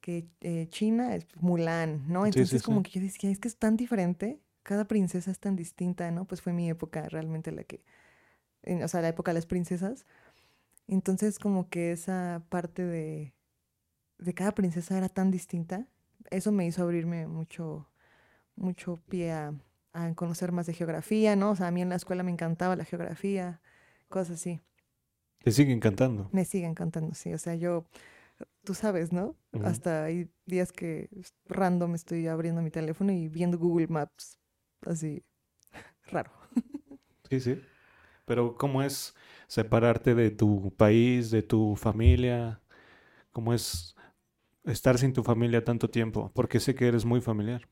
Que 0.00 0.28
eh, 0.42 0.68
China 0.70 1.14
es 1.16 1.26
Mulan, 1.40 2.04
¿no? 2.08 2.26
Sí, 2.30 2.30
Entonces 2.30 2.62
sí, 2.62 2.62
como 2.62 2.82
sí. 2.82 2.84
que 2.84 2.90
yo 2.92 3.02
decía, 3.02 3.30
es 3.30 3.38
que 3.40 3.48
es 3.48 3.56
tan 3.58 3.76
diferente, 3.76 4.40
cada 4.64 4.86
princesa 4.86 5.30
es 5.30 5.40
tan 5.40 5.56
distinta, 5.56 6.10
¿no? 6.12 6.26
Pues 6.26 6.42
fue 6.42 6.52
mi 6.54 6.70
época 6.70 7.08
realmente 7.08 7.52
la 7.52 7.64
que, 7.64 7.84
en- 8.62 8.82
o 8.84 8.88
sea, 8.88 9.00
la 9.02 9.08
época 9.08 9.32
de 9.32 9.36
las 9.36 9.46
princesas. 9.46 10.06
Entonces 10.88 11.38
como 11.38 11.68
que 11.70 11.92
esa 11.92 12.44
parte 12.48 12.84
de, 12.84 13.34
de 14.18 14.34
cada 14.34 14.52
princesa 14.54 14.98
era 14.98 15.08
tan 15.08 15.30
distinta, 15.30 15.88
eso 16.30 16.52
me 16.52 16.66
hizo 16.66 16.82
abrirme 16.82 17.26
mucho, 17.26 17.88
mucho 18.56 19.00
pie 19.08 19.32
a, 19.32 19.54
a 19.92 20.14
conocer 20.14 20.52
más 20.52 20.66
de 20.66 20.74
geografía, 20.74 21.36
¿no? 21.36 21.50
O 21.50 21.56
sea, 21.56 21.68
a 21.68 21.70
mí 21.70 21.82
en 21.82 21.88
la 21.90 21.96
escuela 21.96 22.22
me 22.22 22.30
encantaba 22.30 22.76
la 22.76 22.84
geografía, 22.84 23.60
cosas 24.08 24.36
así. 24.40 24.60
Te 25.42 25.50
siguen 25.50 25.80
cantando. 25.80 26.30
Me 26.32 26.44
sigue 26.44 26.66
encantando, 26.66 27.14
sí. 27.14 27.32
O 27.34 27.38
sea, 27.38 27.54
yo, 27.54 27.84
tú 28.64 28.74
sabes, 28.74 29.12
¿no? 29.12 29.36
Hasta 29.64 30.04
hay 30.04 30.30
días 30.46 30.72
que 30.72 31.08
random 31.46 31.94
estoy 31.94 32.28
abriendo 32.28 32.62
mi 32.62 32.70
teléfono 32.70 33.12
y 33.12 33.28
viendo 33.28 33.58
Google 33.58 33.88
Maps, 33.88 34.38
así, 34.86 35.24
raro. 36.06 36.32
Sí, 37.30 37.40
sí. 37.40 37.60
Pero 38.26 38.56
¿cómo 38.56 38.82
es 38.82 39.14
separarte 39.48 40.14
de 40.14 40.30
tu 40.30 40.74
país, 40.76 41.30
de 41.30 41.42
tu 41.42 41.76
familia? 41.76 42.60
¿Cómo 43.32 43.54
es 43.54 43.96
estar 44.64 44.98
sin 44.98 45.12
tu 45.12 45.22
familia 45.24 45.64
tanto 45.64 45.90
tiempo? 45.90 46.32
Porque 46.34 46.60
sé 46.60 46.74
que 46.74 46.88
eres 46.88 47.04
muy 47.04 47.20
familiar. 47.20 47.68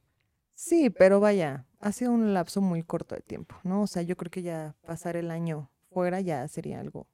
Sí, 0.62 0.90
pero 0.90 1.20
vaya, 1.20 1.64
ha 1.80 1.90
sido 1.90 2.12
un 2.12 2.34
lapso 2.34 2.60
muy 2.60 2.82
corto 2.82 3.14
de 3.14 3.22
tiempo, 3.22 3.56
¿no? 3.64 3.80
O 3.82 3.86
sea, 3.86 4.02
yo 4.02 4.14
creo 4.18 4.30
que 4.30 4.42
ya 4.42 4.74
pasar 4.84 5.16
el 5.16 5.30
año 5.30 5.70
fuera 5.90 6.20
ya 6.20 6.46
sería 6.48 6.80
algo, 6.80 7.08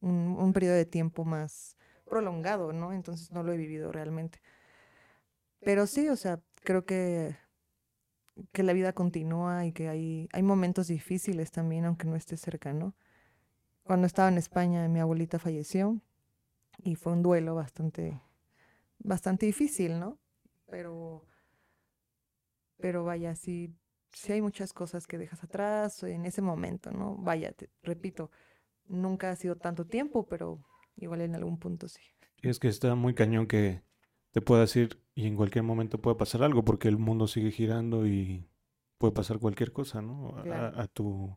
un, 0.00 0.36
un 0.38 0.52
periodo 0.52 0.74
de 0.76 0.86
tiempo 0.86 1.24
más 1.24 1.76
prolongado, 2.04 2.72
¿no? 2.72 2.92
Entonces 2.92 3.32
no 3.32 3.44
lo 3.44 3.52
he 3.52 3.56
vivido 3.56 3.92
realmente. 3.92 4.40
Pero 5.60 5.86
sí, 5.86 6.08
o 6.08 6.16
sea, 6.16 6.40
creo 6.62 6.84
que, 6.84 7.36
que 8.52 8.62
la 8.62 8.72
vida 8.72 8.92
continúa 8.92 9.66
y 9.66 9.72
que 9.72 9.88
hay, 9.88 10.28
hay 10.32 10.42
momentos 10.42 10.88
difíciles 10.88 11.50
también, 11.50 11.84
aunque 11.84 12.06
no 12.06 12.16
esté 12.16 12.36
cerca, 12.36 12.72
¿no? 12.72 12.94
Cuando 13.84 14.06
estaba 14.06 14.28
en 14.28 14.38
España, 14.38 14.88
mi 14.88 15.00
abuelita 15.00 15.38
falleció 15.38 16.00
y 16.82 16.96
fue 16.96 17.12
un 17.14 17.22
duelo 17.22 17.54
bastante, 17.54 18.20
bastante 18.98 19.46
difícil, 19.46 20.00
¿no? 20.00 20.18
Pero 20.68 21.24
pero 22.78 23.04
vaya, 23.04 23.34
sí, 23.36 23.74
sí 24.12 24.32
hay 24.32 24.42
muchas 24.42 24.72
cosas 24.72 25.06
que 25.06 25.18
dejas 25.18 25.42
atrás 25.44 26.02
en 26.04 26.26
ese 26.26 26.42
momento, 26.42 26.90
¿no? 26.92 27.16
Vaya, 27.16 27.52
te 27.52 27.70
repito, 27.82 28.30
nunca 28.88 29.30
ha 29.30 29.36
sido 29.36 29.56
tanto 29.56 29.86
tiempo, 29.86 30.26
pero 30.28 30.60
igual 30.96 31.22
en 31.22 31.34
algún 31.36 31.58
punto 31.58 31.88
sí. 31.88 32.02
Y 32.42 32.48
es 32.48 32.58
que 32.58 32.68
está 32.68 32.94
muy 32.94 33.14
cañón 33.14 33.46
que 33.46 33.82
te 34.32 34.40
puedas 34.40 34.74
ir 34.76 35.00
y 35.14 35.26
en 35.26 35.36
cualquier 35.36 35.64
momento 35.64 36.00
puede 36.00 36.16
pasar 36.16 36.42
algo 36.42 36.64
porque 36.64 36.88
el 36.88 36.98
mundo 36.98 37.26
sigue 37.28 37.50
girando 37.50 38.06
y 38.06 38.48
puede 38.98 39.12
pasar 39.12 39.38
cualquier 39.38 39.72
cosa, 39.72 40.02
¿no? 40.02 40.36
A- 40.36 40.42
Claro. 40.42 40.68
A, 40.68 40.82
a 40.82 40.86
tu, 40.88 41.36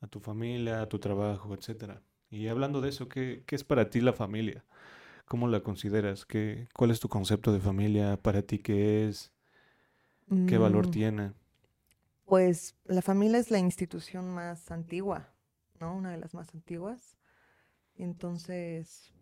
a 0.00 0.06
tu 0.08 0.20
familia, 0.20 0.82
a 0.82 0.88
tu 0.88 0.98
trabajo, 0.98 1.54
etcétera. 1.54 2.02
Y 2.30 2.48
hablando 2.48 2.80
de 2.80 2.90
eso, 2.90 3.08
¿qué, 3.08 3.44
qué 3.46 3.56
es 3.56 3.64
para 3.64 3.90
ti 3.90 4.00
la 4.00 4.12
familia? 4.14 4.64
¿Cómo 5.26 5.48
la 5.48 5.62
consideras? 5.62 6.26
¿Qué, 6.26 6.68
cuál 6.74 6.90
es 6.92 7.00
tu 7.00 7.08
concepto 7.08 7.52
de 7.52 7.60
familia? 7.60 8.18
¿Para 8.22 8.42
ti 8.42 8.58
qué 8.60 9.08
es? 9.08 9.32
¿Qué 10.46 10.58
valor 10.58 10.86
Mm, 10.86 10.90
tiene? 10.90 11.32
Pues 12.24 12.76
la 12.84 13.02
familia 13.02 13.38
es 13.38 13.50
la 13.50 13.58
institución 13.58 14.30
más 14.32 14.70
antigua, 14.70 15.34
¿no? 15.80 15.94
Una 15.96 16.10
de 16.12 16.18
las 16.18 16.32
más 16.34 16.54
antiguas. 16.54 17.18
Entonces, 17.96 19.12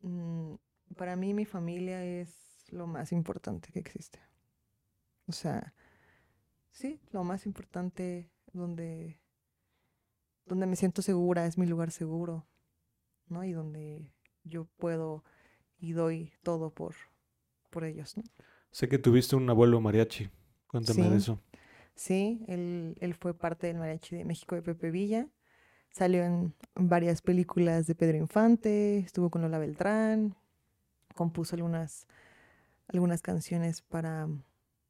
mm, 0.00 0.54
para 0.96 1.16
mí 1.16 1.34
mi 1.34 1.44
familia 1.44 2.04
es 2.04 2.64
lo 2.70 2.86
más 2.86 3.12
importante 3.12 3.72
que 3.72 3.80
existe. 3.80 4.20
O 5.26 5.32
sea, 5.32 5.74
sí, 6.70 7.00
lo 7.12 7.24
más 7.24 7.46
importante 7.46 8.30
donde, 8.52 9.20
donde 10.46 10.66
me 10.66 10.76
siento 10.76 11.02
segura, 11.02 11.46
es 11.46 11.58
mi 11.58 11.66
lugar 11.66 11.90
seguro, 11.90 12.46
¿no? 13.28 13.44
Y 13.44 13.52
donde 13.52 14.12
yo 14.44 14.66
puedo 14.76 15.24
y 15.78 15.92
doy 15.92 16.32
todo 16.42 16.70
por, 16.74 16.94
por 17.70 17.84
ellos, 17.84 18.16
¿no? 18.16 18.24
Sé 18.74 18.88
que 18.88 18.98
tuviste 18.98 19.36
un 19.36 19.48
abuelo 19.48 19.80
mariachi. 19.80 20.28
Cuéntame 20.66 21.08
de 21.08 21.18
eso. 21.18 21.40
Sí, 21.94 22.44
él, 22.48 22.96
él 22.98 23.14
fue 23.14 23.32
parte 23.32 23.68
del 23.68 23.76
Mariachi 23.76 24.16
de 24.16 24.24
México 24.24 24.56
de 24.56 24.62
Pepe 24.62 24.90
Villa. 24.90 25.28
Salió 25.92 26.24
en 26.24 26.52
varias 26.74 27.22
películas 27.22 27.86
de 27.86 27.94
Pedro 27.94 28.18
Infante, 28.18 28.98
estuvo 28.98 29.30
con 29.30 29.42
Lola 29.42 29.58
Beltrán, 29.58 30.34
compuso 31.14 31.54
algunas, 31.54 32.08
algunas 32.88 33.22
canciones 33.22 33.80
para, 33.80 34.26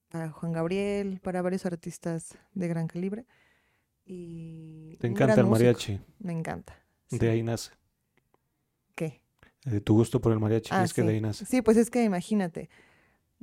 para 0.08 0.30
Juan 0.30 0.52
Gabriel, 0.52 1.20
para 1.22 1.42
varios 1.42 1.66
artistas 1.66 2.38
de 2.54 2.68
gran 2.68 2.86
calibre. 2.86 3.26
Y 4.06 4.96
Te 4.96 5.08
encanta 5.08 5.34
el 5.34 5.46
músico, 5.46 5.66
mariachi. 5.66 6.00
Me 6.20 6.32
encanta. 6.32 6.74
De 7.10 7.28
ahí 7.28 7.42
nace. 7.42 7.72
¿Qué? 8.94 9.20
Eh, 9.66 9.80
tu 9.80 9.92
gusto 9.92 10.22
por 10.22 10.32
el 10.32 10.40
mariachi. 10.40 10.70
Ah, 10.72 10.84
es 10.84 10.94
que 10.94 11.02
de 11.02 11.10
ahí 11.10 11.20
nace. 11.20 11.44
Sí, 11.44 11.60
pues 11.60 11.76
es 11.76 11.90
que 11.90 12.02
imagínate, 12.02 12.70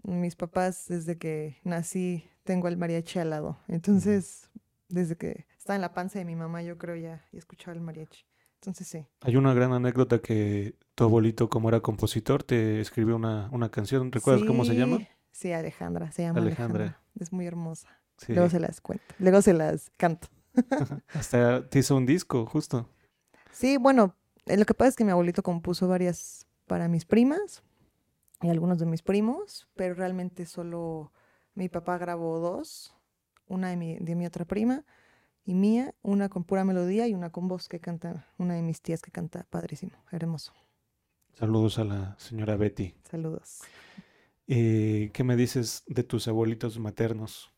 mis 0.04 0.36
papás 0.36 0.86
desde 0.88 1.18
que 1.18 1.60
nací 1.64 2.30
tengo 2.44 2.68
el 2.68 2.78
mariachi 2.78 3.20
al 3.20 3.30
lado. 3.30 3.58
Entonces, 3.68 4.50
desde 4.90 5.16
que 5.16 5.46
estaba 5.58 5.76
en 5.76 5.82
la 5.82 5.94
panza 5.94 6.20
de 6.20 6.26
mi 6.26 6.36
mamá, 6.36 6.62
yo 6.64 6.78
creo 6.78 6.96
ya, 6.96 7.26
ya 7.32 7.40
escuchaba 7.40 7.74
el 7.74 7.82
mariachi. 7.82 8.26
Entonces 8.56 8.88
sí. 8.88 9.08
Hay 9.22 9.36
una 9.38 9.54
gran 9.54 9.74
anécdota 9.74 10.20
que 10.20 10.76
tu 10.94 11.04
abuelito, 11.04 11.50
como 11.50 11.70
era 11.70 11.80
compositor, 11.80 12.44
te 12.44 12.80
escribió 12.80 13.16
una, 13.16 13.50
una 13.52 13.70
canción. 13.70 14.12
¿Recuerdas 14.12 14.46
cómo 14.46 14.66
se 14.66 14.76
llama? 14.76 15.00
Sí, 15.32 15.52
Alejandra, 15.52 16.12
se 16.12 16.24
llama 16.24 16.42
Alejandra. 16.42 16.84
Alejandra. 16.84 17.04
Es 17.20 17.34
muy 17.34 17.48
hermosa. 17.48 17.88
Sí. 18.18 18.34
Luego 18.34 18.50
se 18.50 18.60
las 18.60 18.80
cuento. 18.82 19.04
Luego 19.18 19.42
se 19.42 19.54
las 19.54 19.90
canto. 19.98 20.28
Hasta 21.14 21.68
te 21.68 21.80
hizo 21.80 21.96
un 21.96 22.06
disco, 22.06 22.46
justo. 22.46 22.88
Sí, 23.52 23.78
bueno, 23.78 24.16
eh, 24.46 24.58
lo 24.58 24.66
que 24.66 24.74
pasa 24.74 24.90
es 24.90 24.96
que 24.96 25.06
mi 25.06 25.12
abuelito 25.12 25.42
compuso 25.42 25.88
varias 25.88 26.46
para 26.68 26.88
mis 26.88 27.06
primas 27.06 27.64
y 28.42 28.50
algunos 28.50 28.80
de 28.80 28.86
mis 28.86 29.02
primos, 29.02 29.68
pero 29.76 29.94
realmente 29.96 30.46
solo 30.46 31.12
mi 31.56 31.70
papá 31.70 31.98
grabó 31.98 32.40
dos, 32.40 32.96
una 33.48 33.70
de 33.70 33.78
mi, 33.78 33.98
de 34.00 34.16
mi 34.16 34.26
otra 34.26 34.46
prima 34.46 34.86
y 35.46 35.54
mía, 35.56 35.96
una 36.02 36.30
con 36.30 36.44
pura 36.44 36.64
melodía 36.64 37.08
y 37.08 37.14
una 37.14 37.32
con 37.32 37.48
voz 37.48 37.68
que 37.68 37.80
canta, 37.80 38.28
una 38.38 38.56
de 38.56 38.62
mis 38.62 38.82
tías 38.82 39.02
que 39.02 39.12
canta 39.12 39.46
padrísimo, 39.50 39.94
hermoso. 40.12 40.54
Saludos 41.34 41.78
a 41.80 41.84
la 41.84 42.16
señora 42.20 42.56
Betty. 42.56 42.96
Saludos. 43.04 43.62
Eh, 44.48 45.10
¿qué 45.14 45.24
me 45.24 45.36
dices 45.36 45.84
de 45.88 46.04
tus 46.04 46.28
abuelitos 46.28 46.78
maternos? 46.80 47.52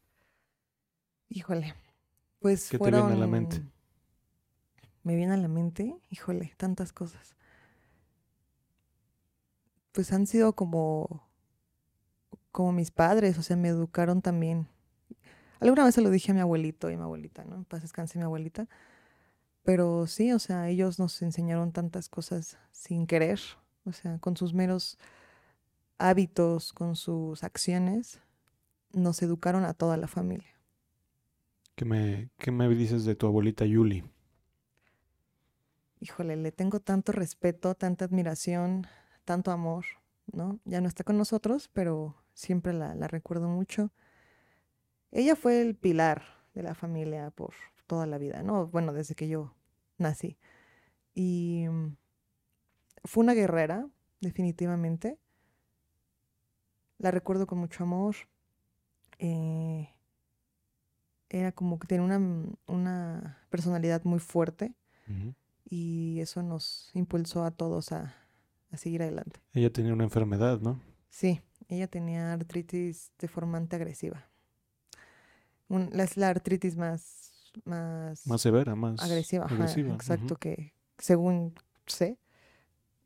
Híjole, 1.28 1.76
pues 2.40 2.70
¿Qué 2.70 2.80
te 2.80 2.92
viene 2.92 3.14
a 3.14 3.16
la 3.16 3.28
fueron... 3.28 3.30
mente? 3.30 3.64
Me 5.04 5.16
viene 5.16 5.34
a 5.34 5.38
la 5.38 5.48
mente, 5.48 5.98
híjole, 6.10 6.54
tantas 6.58 6.94
cosas. 6.94 7.36
Pues 9.94 10.12
han 10.12 10.28
sido 10.28 10.54
como, 10.54 11.26
como 12.52 12.74
mis 12.74 12.92
padres, 12.92 13.38
o 13.38 13.42
sea, 13.42 13.56
me 13.56 13.70
educaron 13.70 14.22
también. 14.22 14.68
Alguna 15.62 15.86
vez 15.86 15.96
se 15.96 16.02
lo 16.02 16.10
dije 16.10 16.32
a 16.32 16.36
mi 16.36 16.42
abuelito 16.42 16.90
y 16.90 16.96
a 16.96 16.98
mi 16.98 17.04
abuelita, 17.04 17.46
¿no? 17.46 17.56
En 17.56 17.64
paz 17.64 17.82
descanse 17.82 18.18
mi 18.20 18.26
abuelita. 18.26 18.68
Pero 19.64 20.06
sí, 20.08 20.34
o 20.34 20.40
sea, 20.40 20.68
ellos 20.68 21.00
nos 21.00 21.22
enseñaron 21.22 21.72
tantas 21.72 22.10
cosas 22.10 22.58
sin 22.74 23.08
querer, 23.08 23.40
o 23.86 23.94
sea, 23.94 24.20
con 24.20 24.36
sus 24.36 24.54
meros 24.54 24.98
hábitos, 25.98 26.74
con 26.74 26.98
sus 26.98 27.46
acciones, 27.46 28.20
nos 28.92 29.22
educaron 29.22 29.64
a 29.64 29.74
toda 29.74 29.96
la 29.96 30.08
familia. 30.08 30.60
¿Qué 31.76 31.86
me, 31.86 32.30
qué 32.38 32.52
me 32.52 32.68
dices 32.68 33.06
de 33.06 33.16
tu 33.16 33.26
abuelita 33.26 33.66
Yuli? 33.66 34.04
híjole, 36.04 36.36
le 36.36 36.52
tengo 36.52 36.80
tanto 36.80 37.12
respeto, 37.12 37.76
tanta 37.76 38.06
admiración, 38.06 38.88
tanto 39.26 39.52
amor, 39.52 39.86
¿no? 40.32 40.60
Ya 40.66 40.82
no 40.82 40.88
está 40.88 41.04
con 41.04 41.18
nosotros, 41.18 41.70
pero 41.74 42.16
siempre 42.34 42.74
la, 42.74 42.96
la 42.96 43.08
recuerdo 43.08 43.48
mucho. 43.48 43.92
ella 45.12 45.36
fue 45.36 45.62
el 45.62 45.76
pilar 45.76 46.24
de 46.54 46.64
la 46.64 46.76
familia 46.76 47.32
por 47.32 47.54
toda 47.88 48.06
la 48.06 48.18
vida, 48.18 48.44
¿no? 48.44 48.68
Bueno, 48.68 48.94
desde 48.94 49.16
que 49.16 49.28
yo 49.28 49.54
nací. 49.98 50.38
Y 51.14 51.66
mm, 51.70 51.96
fue 53.06 53.24
una 53.24 53.34
guerrera, 53.34 53.88
definitivamente. 54.22 55.20
La 56.98 57.12
recuerdo 57.12 57.48
con 57.48 57.60
mucho 57.60 57.84
amor. 57.84 58.16
Eh, 59.20 59.90
era 61.30 61.52
como 61.52 61.80
que 61.80 61.88
tenía 61.88 62.06
una, 62.06 62.20
mm, 62.20 62.58
una 62.68 63.46
personalidad 63.50 64.04
muy 64.04 64.20
fuerte 64.20 64.74
y 65.66 66.20
eso 66.22 66.42
nos 66.44 66.92
impulsó 66.94 67.44
a 67.44 67.52
todos 67.52 67.92
a, 67.92 68.16
a 68.74 68.78
seguir 68.78 69.02
adelante. 69.04 69.40
Ella 69.54 69.72
tenía 69.72 69.94
una 69.94 70.04
enfermedad, 70.04 70.60
¿no? 70.60 70.82
Sí, 71.10 71.42
ella 71.70 71.88
tenía 71.88 72.34
artritis 72.34 73.12
deformante 73.20 73.76
agresiva. 73.76 74.28
Un- 75.70 75.92
es 76.00 76.18
la 76.18 76.30
artritis 76.30 76.76
más, 76.76 77.54
más, 77.66 78.28
Más 78.28 78.42
severa, 78.42 78.76
más 78.76 79.02
agresiva, 79.02 79.46
ajá, 79.46 79.66
exacto, 79.94 80.36
que 80.36 80.74
según 80.98 81.54
sé, 81.86 82.18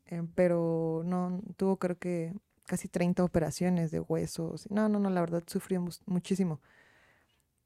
eh, 0.06 0.22
pero 0.34 1.02
no, 1.04 1.40
tuvo 1.56 1.78
creo 1.78 1.98
que 1.98 2.34
casi 2.66 2.88
30 2.88 3.24
operaciones 3.24 3.90
de 3.90 4.00
huesos. 4.00 4.70
No, 4.70 4.88
no, 4.88 4.98
no, 4.98 5.10
la 5.10 5.20
verdad 5.20 5.42
sufrió 5.46 5.84
muchísimo. 6.06 6.60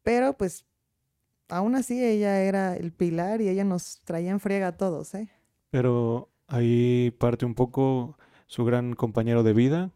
Pero 0.03 0.37
pues 0.37 0.65
aún 1.49 1.75
así 1.75 2.03
ella 2.05 2.41
era 2.41 2.77
el 2.77 2.93
pilar 2.93 3.41
y 3.41 3.49
ella 3.49 3.65
nos 3.65 4.01
traía 4.05 4.31
en 4.31 4.41
friega 4.41 4.69
a 4.69 4.77
todos, 4.77 5.15
¿eh? 5.15 5.29
Pero 5.71 6.31
ahí 6.53 7.11
parte 7.19 7.47
un 7.47 7.55
poco 7.55 8.19
su 8.47 8.65
gran 8.65 8.95
compañero 8.95 9.43
de 9.43 9.55
vida, 9.55 9.91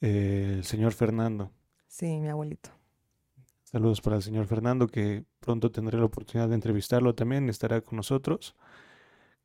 eh, 0.00 0.52
el 0.56 0.64
señor 0.64 0.92
Fernando. 0.92 1.50
Sí, 1.88 2.18
mi 2.20 2.28
abuelito. 2.28 2.70
Saludos 3.62 4.00
para 4.02 4.16
el 4.16 4.22
señor 4.22 4.46
Fernando, 4.46 4.86
que 4.86 5.24
pronto 5.40 5.72
tendré 5.72 5.98
la 5.98 6.04
oportunidad 6.04 6.48
de 6.48 6.54
entrevistarlo 6.54 7.14
también, 7.14 7.48
estará 7.48 7.80
con 7.80 7.96
nosotros. 7.96 8.54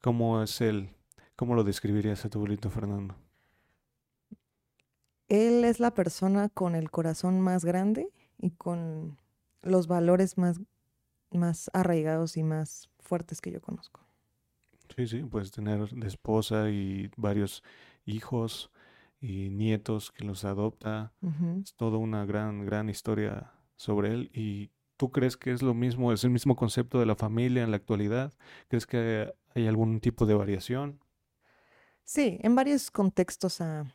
¿Cómo 0.01 0.43
es 0.43 0.59
él? 0.61 0.89
¿Cómo 1.35 1.55
lo 1.55 1.63
describirías 1.63 2.25
a 2.25 2.29
tu 2.29 2.39
abuelito 2.39 2.69
Fernando? 2.69 3.15
Él 5.29 5.63
es 5.63 5.79
la 5.79 5.93
persona 5.93 6.49
con 6.49 6.75
el 6.75 6.91
corazón 6.91 7.39
más 7.39 7.63
grande 7.63 8.09
y 8.37 8.51
con 8.51 9.17
los 9.61 9.87
valores 9.87 10.37
más, 10.37 10.59
más 11.31 11.71
arraigados 11.73 12.35
y 12.35 12.43
más 12.43 12.89
fuertes 12.99 13.39
que 13.39 13.51
yo 13.51 13.61
conozco. 13.61 14.08
Sí, 14.95 15.07
sí, 15.07 15.23
pues 15.23 15.51
tener 15.51 15.87
de 15.89 16.07
esposa 16.07 16.69
y 16.69 17.09
varios 17.15 17.63
hijos 18.05 18.71
y 19.21 19.49
nietos 19.49 20.11
que 20.11 20.23
los 20.23 20.45
adopta. 20.45 21.13
Es 21.61 21.73
toda 21.75 21.97
una 21.97 22.25
gran, 22.25 22.65
gran 22.65 22.89
historia 22.89 23.51
sobre 23.75 24.13
él. 24.13 24.31
¿Y 24.33 24.71
tú 24.97 25.11
crees 25.11 25.37
que 25.37 25.51
es 25.51 25.61
lo 25.61 25.73
mismo, 25.73 26.11
es 26.11 26.23
el 26.23 26.29
mismo 26.29 26.55
concepto 26.55 26.99
de 26.99 27.05
la 27.05 27.15
familia 27.15 27.63
en 27.63 27.71
la 27.71 27.77
actualidad? 27.77 28.33
¿Crees 28.67 28.85
que 28.85 29.33
hay 29.55 29.67
algún 29.67 29.99
tipo 29.99 30.25
de 30.25 30.35
variación? 30.35 30.99
Sí, 32.03 32.39
en 32.41 32.55
varios 32.55 32.89
contextos 32.89 33.61
ha, 33.61 33.85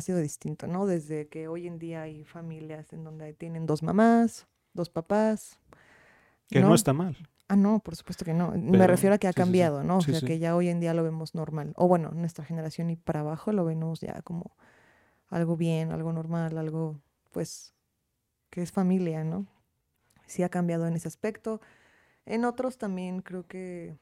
sido 0.00 0.18
distinto, 0.18 0.66
¿no? 0.66 0.86
Desde 0.86 1.28
que 1.28 1.48
hoy 1.48 1.66
en 1.66 1.78
día 1.78 2.02
hay 2.02 2.24
familias 2.24 2.92
en 2.92 3.04
donde 3.04 3.34
tienen 3.34 3.66
dos 3.66 3.82
mamás, 3.82 4.46
dos 4.72 4.88
papás. 4.88 5.58
Que 6.48 6.60
no, 6.60 6.70
¿no? 6.70 6.74
está 6.74 6.92
mal. 6.92 7.16
Ah, 7.48 7.56
no, 7.56 7.80
por 7.80 7.96
supuesto 7.96 8.24
que 8.24 8.32
no. 8.32 8.52
Me 8.52 8.86
refiero 8.86 9.14
a 9.14 9.18
que 9.18 9.26
ha 9.28 9.32
sí, 9.32 9.34
sí, 9.34 9.40
sí. 9.40 9.44
cambiado, 9.44 9.84
¿no? 9.84 9.98
O 9.98 10.02
sea, 10.02 10.20
que 10.20 10.38
ya 10.38 10.56
hoy 10.56 10.68
en 10.68 10.80
día 10.80 10.94
lo 10.94 11.02
vemos 11.02 11.34
normal. 11.34 11.74
O 11.76 11.86
bueno, 11.86 12.10
nuestra 12.12 12.44
generación 12.44 12.90
y 12.90 12.96
para 12.96 13.20
abajo 13.20 13.52
lo 13.52 13.64
vemos 13.64 14.00
ya 14.00 14.22
como 14.22 14.56
algo 15.28 15.56
bien, 15.56 15.92
algo 15.92 16.12
normal, 16.12 16.56
algo, 16.56 17.00
pues, 17.30 17.74
que 18.50 18.62
es 18.62 18.72
familia, 18.72 19.24
¿no? 19.24 19.46
Sí 20.26 20.42
ha 20.42 20.48
cambiado 20.48 20.86
en 20.86 20.94
ese 20.94 21.08
aspecto. 21.08 21.60
En 22.26 22.44
otros 22.44 22.78
también 22.78 23.20
creo 23.20 23.46
que, 23.46 23.98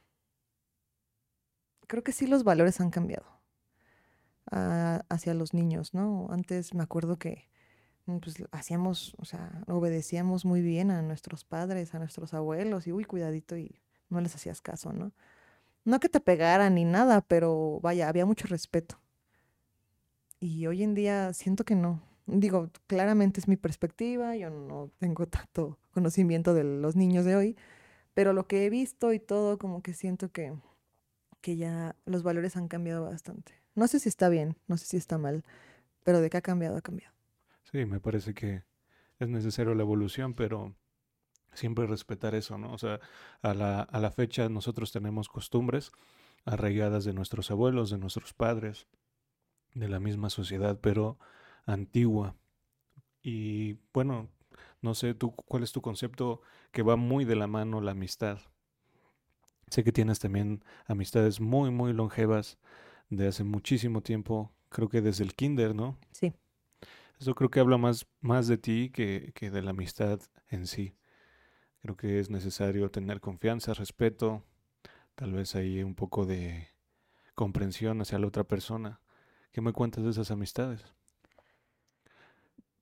creo 1.87 2.05
que 2.05 2.13
sí 2.13 2.27
los 2.27 2.45
valores 2.45 2.81
han 2.81 2.91
cambiado 2.91 3.27
ah, 4.51 5.05
hacia 5.09 5.35
los 5.35 5.55
niños, 5.55 5.93
¿no? 5.95 6.29
Antes 6.31 6.75
me 6.75 6.83
acuerdo 6.85 7.19
que 7.19 7.50
pues 8.19 8.43
hacíamos, 8.51 9.15
o 9.19 9.25
sea, 9.25 9.63
obedecíamos 9.69 10.45
muy 10.45 10.63
bien 10.63 10.91
a 10.91 11.03
nuestros 11.03 11.45
padres, 11.45 11.95
a 11.95 11.99
nuestros 11.99 12.35
abuelos, 12.35 12.87
y 12.87 12.93
uy, 12.93 13.05
cuidadito, 13.05 13.57
y 13.57 13.81
no 14.09 14.21
les 14.21 14.35
hacías 14.35 14.61
caso, 14.61 14.93
¿no? 14.93 15.13
No 15.85 16.01
que 16.01 16.09
te 16.09 16.21
pegaran 16.21 16.75
ni 16.75 16.85
nada, 16.85 17.21
pero 17.21 17.81
vaya, 17.83 18.09
había 18.09 18.27
mucho 18.27 18.47
respeto. 18.49 19.01
Y 20.41 20.67
hoy 20.67 20.83
en 20.83 20.95
día 20.95 21.33
siento 21.33 21.65
que 21.65 21.75
no. 21.75 22.03
Digo, 22.27 22.71
claramente 22.87 23.41
es 23.41 23.49
mi 23.49 23.57
perspectiva, 23.57 24.37
yo 24.37 24.51
no 24.51 24.91
tengo 24.99 25.27
tanto 25.29 25.79
conocimiento 25.93 26.55
de 26.55 26.65
los 26.65 26.97
niños 26.97 27.25
de 27.25 27.37
hoy, 27.37 27.57
pero 28.15 28.33
lo 28.33 28.47
que 28.47 28.67
he 28.67 28.71
visto 28.71 29.13
y 29.13 29.21
todo, 29.21 29.59
como 29.59 29.83
que 29.83 29.95
siento 29.95 30.31
que, 30.31 30.55
que 31.41 31.57
ya 31.57 31.97
los 32.07 32.23
valores 32.23 32.57
han 32.57 32.69
cambiado 32.69 33.05
bastante. 33.05 33.55
No 33.75 33.87
sé 33.89 34.01
si 34.01 34.09
está 34.09 34.29
bien, 34.29 34.57
no 34.67 34.77
sé 34.77 34.87
si 34.87 34.97
está 34.97 35.19
mal, 35.19 35.45
pero 36.05 36.21
de 36.21 36.31
que 36.31 36.37
ha 36.39 36.43
cambiado, 36.43 36.77
ha 36.77 36.83
cambiado. 36.83 37.15
Sí, 37.73 37.85
me 37.87 38.01
parece 38.01 38.35
que 38.35 38.65
es 39.19 39.29
necesario 39.29 39.75
la 39.75 39.83
evolución, 39.83 40.35
pero 40.35 40.75
siempre 41.55 41.87
respetar 41.87 42.35
eso, 42.35 42.59
¿no? 42.59 42.73
O 42.73 42.79
sea, 42.79 43.01
a 43.43 43.55
la, 43.55 43.83
a 43.83 44.01
la 44.01 44.11
fecha 44.11 44.49
nosotros 44.49 44.93
tenemos 44.93 45.29
costumbres 45.29 45.93
arraigadas 46.45 47.05
de 47.05 47.15
nuestros 47.15 47.51
abuelos, 47.51 47.91
de 47.91 47.99
nuestros 47.99 48.33
padres, 48.35 48.89
de 49.75 49.89
la 49.89 50.01
misma 50.01 50.31
sociedad, 50.31 50.79
pero 50.81 51.19
antigua. 51.67 52.37
Y 53.23 53.79
bueno, 53.95 54.29
no 54.83 54.95
sé, 54.95 55.15
tú, 55.15 55.33
¿cuál 55.33 55.63
es 55.63 55.73
tu 55.73 55.83
concepto 55.83 56.43
que 56.73 56.83
va 56.83 56.97
muy 56.97 57.25
de 57.25 57.37
la 57.37 57.47
mano 57.47 57.81
la 57.81 57.93
amistad? 57.93 58.41
Sé 59.71 59.85
que 59.85 59.93
tienes 59.93 60.19
también 60.19 60.65
amistades 60.87 61.41
muy, 61.41 61.71
muy 61.71 61.93
longevas 61.93 62.59
de 63.09 63.29
hace 63.29 63.45
muchísimo 63.45 64.03
tiempo, 64.03 64.53
creo 64.69 64.89
que 64.89 65.01
desde 65.01 65.25
el 65.25 65.35
kinder, 65.35 65.75
¿no? 65.75 65.99
Sí. 66.13 66.35
Eso 67.21 67.35
creo 67.35 67.51
que 67.51 67.61
habla 67.61 67.77
más, 67.77 68.07
más 68.21 68.49
de 68.49 68.57
ti 68.57 68.91
que, 68.91 69.33
que 69.35 69.51
de 69.51 69.61
la 69.63 69.71
amistad 69.71 70.21
en 70.49 70.67
sí. 70.67 70.97
Creo 71.83 71.95
que 71.95 72.19
es 72.19 72.31
necesario 72.31 72.91
tener 72.91 73.21
confianza, 73.21 73.75
respeto, 73.75 74.43
tal 75.15 75.35
vez 75.35 75.55
ahí 75.55 75.83
un 75.83 75.95
poco 75.95 76.25
de 76.25 76.69
comprensión 77.35 78.01
hacia 78.01 78.19
la 78.19 78.27
otra 78.27 78.45
persona. 78.45 79.01
¿Qué 79.53 79.61
me 79.61 79.75
cuentas 79.75 80.03
de 80.03 80.11
esas 80.11 80.31
amistades? 80.31 80.83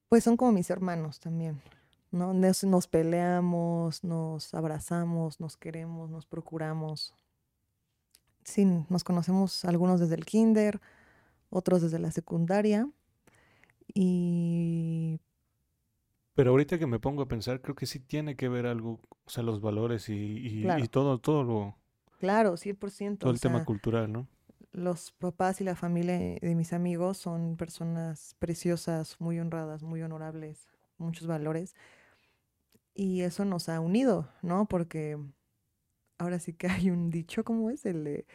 Pues 0.09 0.23
son 0.23 0.37
como 0.37 0.53
mis 0.53 0.71
hermanos 0.71 1.19
también, 1.19 1.61
¿no? 2.13 2.33
Nos, 2.33 2.63
nos 2.63 2.87
peleamos, 2.87 4.05
nos 4.05 4.55
abrazamos, 4.55 5.41
nos 5.41 5.57
queremos, 5.57 6.11
nos 6.11 6.27
procuramos. 6.27 7.13
Sí, 8.45 8.65
nos 8.89 9.03
conocemos 9.03 9.65
algunos 9.65 9.99
desde 9.99 10.15
el 10.15 10.25
kinder, 10.25 10.81
otros 11.51 11.83
desde 11.83 11.99
la 11.99 12.13
secundaria. 12.13 12.89
Y 13.95 15.19
Pero 16.35 16.51
ahorita 16.51 16.79
que 16.79 16.87
me 16.87 17.01
pongo 17.01 17.23
a 17.23 17.29
pensar, 17.29 17.61
creo 17.61 17.75
que 17.77 17.85
sí 17.87 18.01
tiene 18.01 18.35
que 18.37 18.49
ver 18.49 18.65
algo, 18.67 19.01
o 19.25 19.31
sea, 19.31 19.43
los 19.43 19.61
valores 19.61 20.09
y, 20.09 20.15
y- 20.15 20.89
todo, 20.89 21.19
todo 21.19 21.45
lo, 21.45 21.77
claro, 22.19 22.57
100%. 22.57 23.29
todo 23.29 23.33
el 23.33 23.39
tema 23.41 23.61
sea, 23.61 23.65
cultural, 23.65 24.11
¿no? 24.11 24.27
los 24.73 25.13
papás 25.13 25.61
y 25.61 25.65
la 25.65 25.77
familia 25.77 26.19
de 26.19 26.55
mis 26.55 26.73
amigos 26.73 27.19
son 27.19 27.57
personas 27.57 28.35
preciosas, 28.39 29.17
muy 29.21 29.39
honradas, 29.41 29.83
muy 29.83 30.03
honorables, 30.03 30.69
muchos 30.99 31.27
valores. 31.27 31.75
Y 32.95 33.23
eso 33.23 33.45
nos 33.45 33.69
ha 33.69 33.81
unido, 33.81 34.29
¿no? 34.43 34.67
Porque 34.67 35.17
ahora 36.19 36.39
sí 36.41 36.55
que 36.55 36.69
hay 36.69 36.91
un 36.91 37.11
dicho, 37.11 37.45
¿cómo 37.45 37.71
es? 37.71 37.87
El 37.87 38.05
de, 38.05 38.27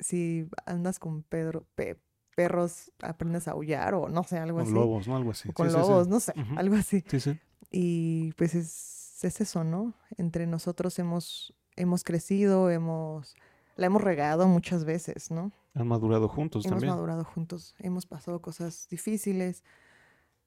si 0.00 0.46
andas 0.66 0.98
con 0.98 1.22
Pedro, 1.22 1.66
pe- 1.74 1.98
perros, 2.34 2.90
aprendes 3.02 3.48
a 3.48 3.52
aullar 3.52 3.94
o 3.94 4.08
no 4.08 4.22
sé, 4.24 4.38
algo 4.38 4.58
Con 4.58 4.66
así. 4.66 4.74
lobos, 4.74 5.08
¿no? 5.08 5.16
Algo 5.16 5.30
así. 5.30 5.48
O 5.48 5.52
con 5.52 5.68
Sí, 5.68 5.74
sí, 5.76 5.82
sí. 5.82 5.88
lobos, 5.88 6.08
no 6.08 6.20
sé, 6.20 6.32
algo 6.56 6.76
así. 6.76 7.04
Sí, 7.08 7.20
sí. 7.20 7.38
Y 7.70 8.32
pues 8.34 8.54
es, 8.54 9.24
es 9.24 9.40
eso, 9.40 9.64
¿no? 9.64 9.94
Entre 10.16 10.46
nosotros 10.46 10.98
hemos, 10.98 11.54
hemos 11.76 12.04
crecido, 12.04 12.70
hemos, 12.70 13.34
la 13.76 13.86
hemos 13.86 14.02
regado 14.02 14.46
muchas 14.48 14.84
veces, 14.84 15.30
¿no? 15.30 15.52
Han 15.74 15.88
madurado 15.88 16.28
juntos 16.28 16.64
Hemos 16.66 16.76
también. 16.80 16.94
madurado 16.94 17.24
juntos, 17.24 17.74
hemos 17.78 18.04
pasado 18.06 18.42
cosas 18.42 18.86
difíciles. 18.90 19.64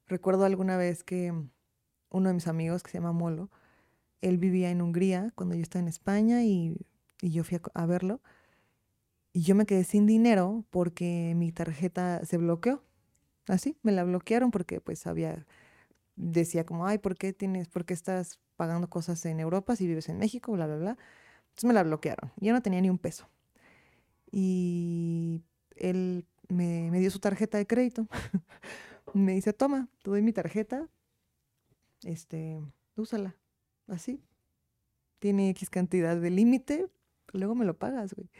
Recuerdo 0.06 0.44
alguna 0.44 0.76
vez 0.76 1.02
que 1.02 1.32
uno 2.10 2.28
de 2.28 2.34
mis 2.34 2.46
amigos, 2.46 2.82
que 2.84 2.90
se 2.92 2.98
llama 2.98 3.12
Molo, 3.12 3.50
él 4.20 4.38
vivía 4.38 4.70
en 4.70 4.80
Hungría 4.82 5.32
cuando 5.34 5.54
yo 5.56 5.62
estaba 5.62 5.82
en 5.82 5.88
España 5.88 6.44
y, 6.44 6.86
y 7.20 7.30
yo 7.30 7.42
fui 7.44 7.58
a 7.74 7.86
verlo. 7.86 8.20
Y 9.36 9.42
yo 9.42 9.54
me 9.54 9.66
quedé 9.66 9.84
sin 9.84 10.06
dinero 10.06 10.64
porque 10.70 11.34
mi 11.36 11.52
tarjeta 11.52 12.24
se 12.24 12.38
bloqueó. 12.38 12.82
Así, 13.48 13.76
me 13.82 13.92
la 13.92 14.02
bloquearon 14.02 14.50
porque 14.50 14.80
pues 14.80 15.06
había, 15.06 15.46
decía 16.14 16.64
como, 16.64 16.86
ay, 16.86 16.96
¿por 16.96 17.16
qué 17.18 17.34
tienes, 17.34 17.68
por 17.68 17.84
qué 17.84 17.92
estás 17.92 18.40
pagando 18.56 18.88
cosas 18.88 19.26
en 19.26 19.38
Europa 19.38 19.76
si 19.76 19.86
vives 19.86 20.08
en 20.08 20.16
México? 20.16 20.52
Bla, 20.52 20.66
bla, 20.66 20.76
bla. 20.76 20.98
Entonces 21.48 21.64
me 21.68 21.74
la 21.74 21.82
bloquearon. 21.82 22.32
Yo 22.38 22.54
no 22.54 22.62
tenía 22.62 22.80
ni 22.80 22.88
un 22.88 22.96
peso 22.96 23.28
y 24.32 25.42
él 25.76 26.24
me, 26.48 26.90
me 26.90 26.98
dio 26.98 27.10
su 27.10 27.18
tarjeta 27.18 27.58
de 27.58 27.66
crédito. 27.66 28.08
me 29.12 29.32
dice, 29.32 29.52
toma, 29.52 29.90
te 30.02 30.08
doy 30.08 30.22
mi 30.22 30.32
tarjeta. 30.32 30.88
Este, 32.04 32.58
úsala. 32.96 33.36
Así. 33.86 34.22
Tiene 35.18 35.50
X 35.50 35.68
cantidad 35.68 36.16
de 36.16 36.30
límite, 36.30 36.88
luego 37.34 37.54
me 37.54 37.66
lo 37.66 37.78
pagas, 37.78 38.14
güey. 38.14 38.30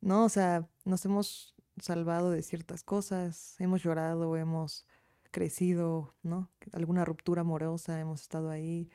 No, 0.00 0.24
o 0.24 0.28
sea, 0.28 0.68
nos 0.84 1.04
hemos 1.04 1.54
salvado 1.80 2.30
de 2.30 2.42
ciertas 2.42 2.82
cosas, 2.82 3.56
hemos 3.60 3.82
llorado, 3.82 4.36
hemos 4.36 4.86
crecido, 5.30 6.14
¿no? 6.22 6.50
Alguna 6.72 7.04
ruptura 7.04 7.42
amorosa, 7.42 8.00
hemos 8.00 8.22
estado 8.22 8.50
ahí. 8.50 8.90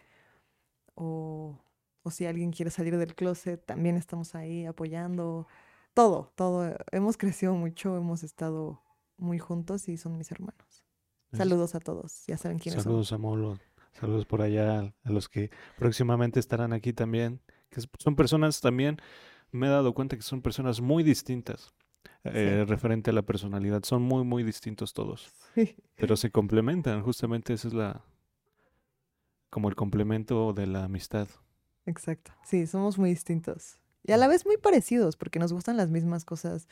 O, 0.95 1.59
o 2.03 2.11
si 2.11 2.25
alguien 2.25 2.51
quiere 2.51 2.71
salir 2.71 2.97
del 2.97 3.15
closet, 3.15 3.65
también 3.65 3.97
estamos 3.97 4.35
ahí 4.35 4.65
apoyando. 4.65 5.47
Todo, 5.93 6.31
todo. 6.35 6.75
Hemos 6.91 7.17
crecido 7.17 7.53
mucho, 7.53 7.97
hemos 7.97 8.23
estado 8.23 8.81
muy 9.17 9.39
juntos 9.39 9.87
y 9.89 9.97
son 9.97 10.17
mis 10.17 10.31
hermanos. 10.31 10.83
Saludos 11.33 11.73
a 11.73 11.79
todos, 11.79 12.25
ya 12.27 12.37
saben 12.37 12.59
quiénes 12.59 12.83
Saludos 12.83 13.07
son. 13.07 13.15
a 13.15 13.21
Molo, 13.21 13.57
saludos 13.93 14.27
por 14.27 14.43
allá 14.43 14.93
a 15.03 15.09
los 15.09 15.29
que 15.29 15.49
próximamente 15.77 16.39
estarán 16.39 16.73
aquí 16.73 16.93
también, 16.93 17.41
que 17.71 17.81
son 17.97 18.15
personas 18.15 18.61
también, 18.61 18.97
me 19.53 19.67
he 19.67 19.69
dado 19.69 19.93
cuenta 19.93 20.15
que 20.15 20.21
son 20.23 20.41
personas 20.41 20.81
muy 20.81 21.03
distintas 21.03 21.73
eh, 22.23 22.65
referente 22.67 23.11
a 23.11 23.13
la 23.13 23.21
personalidad, 23.21 23.83
son 23.83 24.01
muy, 24.03 24.23
muy 24.23 24.43
distintos 24.43 24.93
todos, 24.93 25.31
pero 25.95 26.15
se 26.17 26.31
complementan, 26.31 27.01
justamente 27.01 27.53
esa 27.53 27.67
es 27.67 27.73
la, 27.73 28.03
como 29.49 29.69
el 29.69 29.75
complemento 29.75 30.53
de 30.53 30.67
la 30.67 30.85
amistad. 30.85 31.27
Exacto. 31.85 32.31
Sí, 32.43 32.65
somos 32.65 32.97
muy 32.97 33.09
distintos. 33.09 33.79
Y 34.03 34.11
a 34.11 34.17
la 34.17 34.27
vez 34.27 34.45
muy 34.45 34.57
parecidos, 34.57 35.15
porque 35.15 35.39
nos 35.39 35.53
gustan 35.53 35.77
las 35.77 35.89
mismas 35.89 36.25
cosas. 36.25 36.67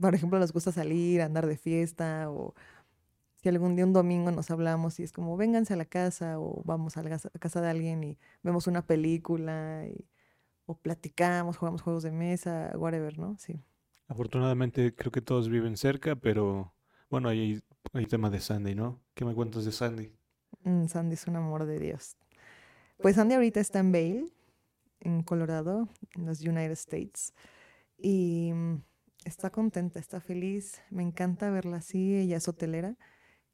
Por 0.00 0.14
ejemplo, 0.14 0.38
nos 0.38 0.52
gusta 0.52 0.72
salir, 0.72 1.20
andar 1.22 1.46
de 1.46 1.56
fiesta, 1.56 2.30
o 2.30 2.54
si 3.36 3.48
algún 3.48 3.76
día 3.76 3.84
un 3.86 3.92
domingo 3.92 4.30
nos 4.30 4.50
hablamos 4.50 5.00
y 5.00 5.02
es 5.02 5.12
como, 5.12 5.36
vénganse 5.36 5.74
a 5.74 5.76
la 5.76 5.84
casa, 5.84 6.38
o 6.40 6.62
vamos 6.64 6.96
a 6.96 7.02
la 7.02 7.18
casa 7.18 7.60
de 7.60 7.68
alguien 7.70 8.04
y 8.04 8.18
vemos 8.42 8.66
una 8.66 8.86
película, 8.86 9.86
y- 9.88 10.06
o 10.70 10.76
platicamos, 10.76 11.56
jugamos 11.56 11.82
juegos 11.82 12.02
de 12.02 12.12
mesa, 12.12 12.72
whatever, 12.76 13.18
¿no? 13.18 13.36
Sí. 13.38 13.60
Afortunadamente 14.08 14.94
creo 14.94 15.12
que 15.12 15.20
todos 15.20 15.48
viven 15.48 15.76
cerca, 15.76 16.16
pero 16.16 16.72
bueno, 17.08 17.28
hay, 17.28 17.60
hay 17.92 18.06
tema 18.06 18.30
de 18.30 18.40
Sandy, 18.40 18.74
¿no? 18.74 19.00
¿Qué 19.14 19.24
me 19.24 19.34
cuentas 19.34 19.64
de 19.64 19.72
Sandy? 19.72 20.12
Mm, 20.62 20.86
Sandy 20.86 21.14
es 21.14 21.26
un 21.26 21.36
amor 21.36 21.66
de 21.66 21.78
Dios. 21.78 22.16
Pues 22.98 23.16
Sandy 23.16 23.34
ahorita 23.34 23.60
está 23.60 23.78
en 23.80 23.92
Vail, 23.92 24.32
en 25.00 25.22
Colorado, 25.22 25.88
en 26.14 26.26
los 26.26 26.40
United 26.40 26.72
States. 26.72 27.34
Y 27.96 28.52
mm, 28.52 28.82
está 29.24 29.50
contenta, 29.50 29.98
está 29.98 30.20
feliz. 30.20 30.82
Me 30.90 31.02
encanta 31.02 31.50
verla 31.50 31.78
así. 31.78 32.16
Ella 32.16 32.36
es 32.36 32.48
hotelera 32.48 32.96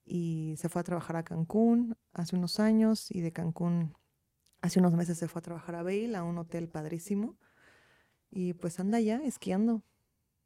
y 0.05 0.55
se 0.57 0.68
fue 0.68 0.81
a 0.81 0.85
trabajar 0.85 1.16
a 1.16 1.24
Cancún 1.24 1.96
hace 2.12 2.37
unos 2.37 2.61
años 2.61 3.11
y 3.11 3.20
de 3.20 3.33
Cancún 3.33 3.94
hace 4.66 4.81
unos 4.81 4.94
meses 4.94 5.18
se 5.18 5.29
fue 5.29 5.40
a 5.40 5.42
trabajar 5.42 5.74
a 5.76 5.83
Vail, 5.83 6.14
a 6.14 6.24
un 6.24 6.38
hotel 6.38 6.68
padrísimo. 6.68 7.37
Y 8.31 8.55
pues 8.55 8.81
anda 8.81 9.00
ya 9.00 9.16
esquiando, 9.24 9.83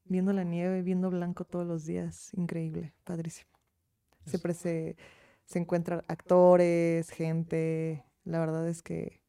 viendo 0.04 0.32
la 0.32 0.44
nieve, 0.44 0.82
viendo 0.82 1.10
blanco 1.10 1.44
todos 1.44 1.66
los 1.66 1.84
días. 1.86 2.32
Increíble, 2.34 2.92
padrísimo. 3.04 3.50
Siempre 4.26 4.54
se, 4.54 4.96
se 5.44 5.58
encuentran 5.58 6.02
actores, 6.08 7.10
gente. 7.10 8.04
La 8.24 8.38
verdad 8.38 8.68
es 8.68 8.82
que 8.82 9.22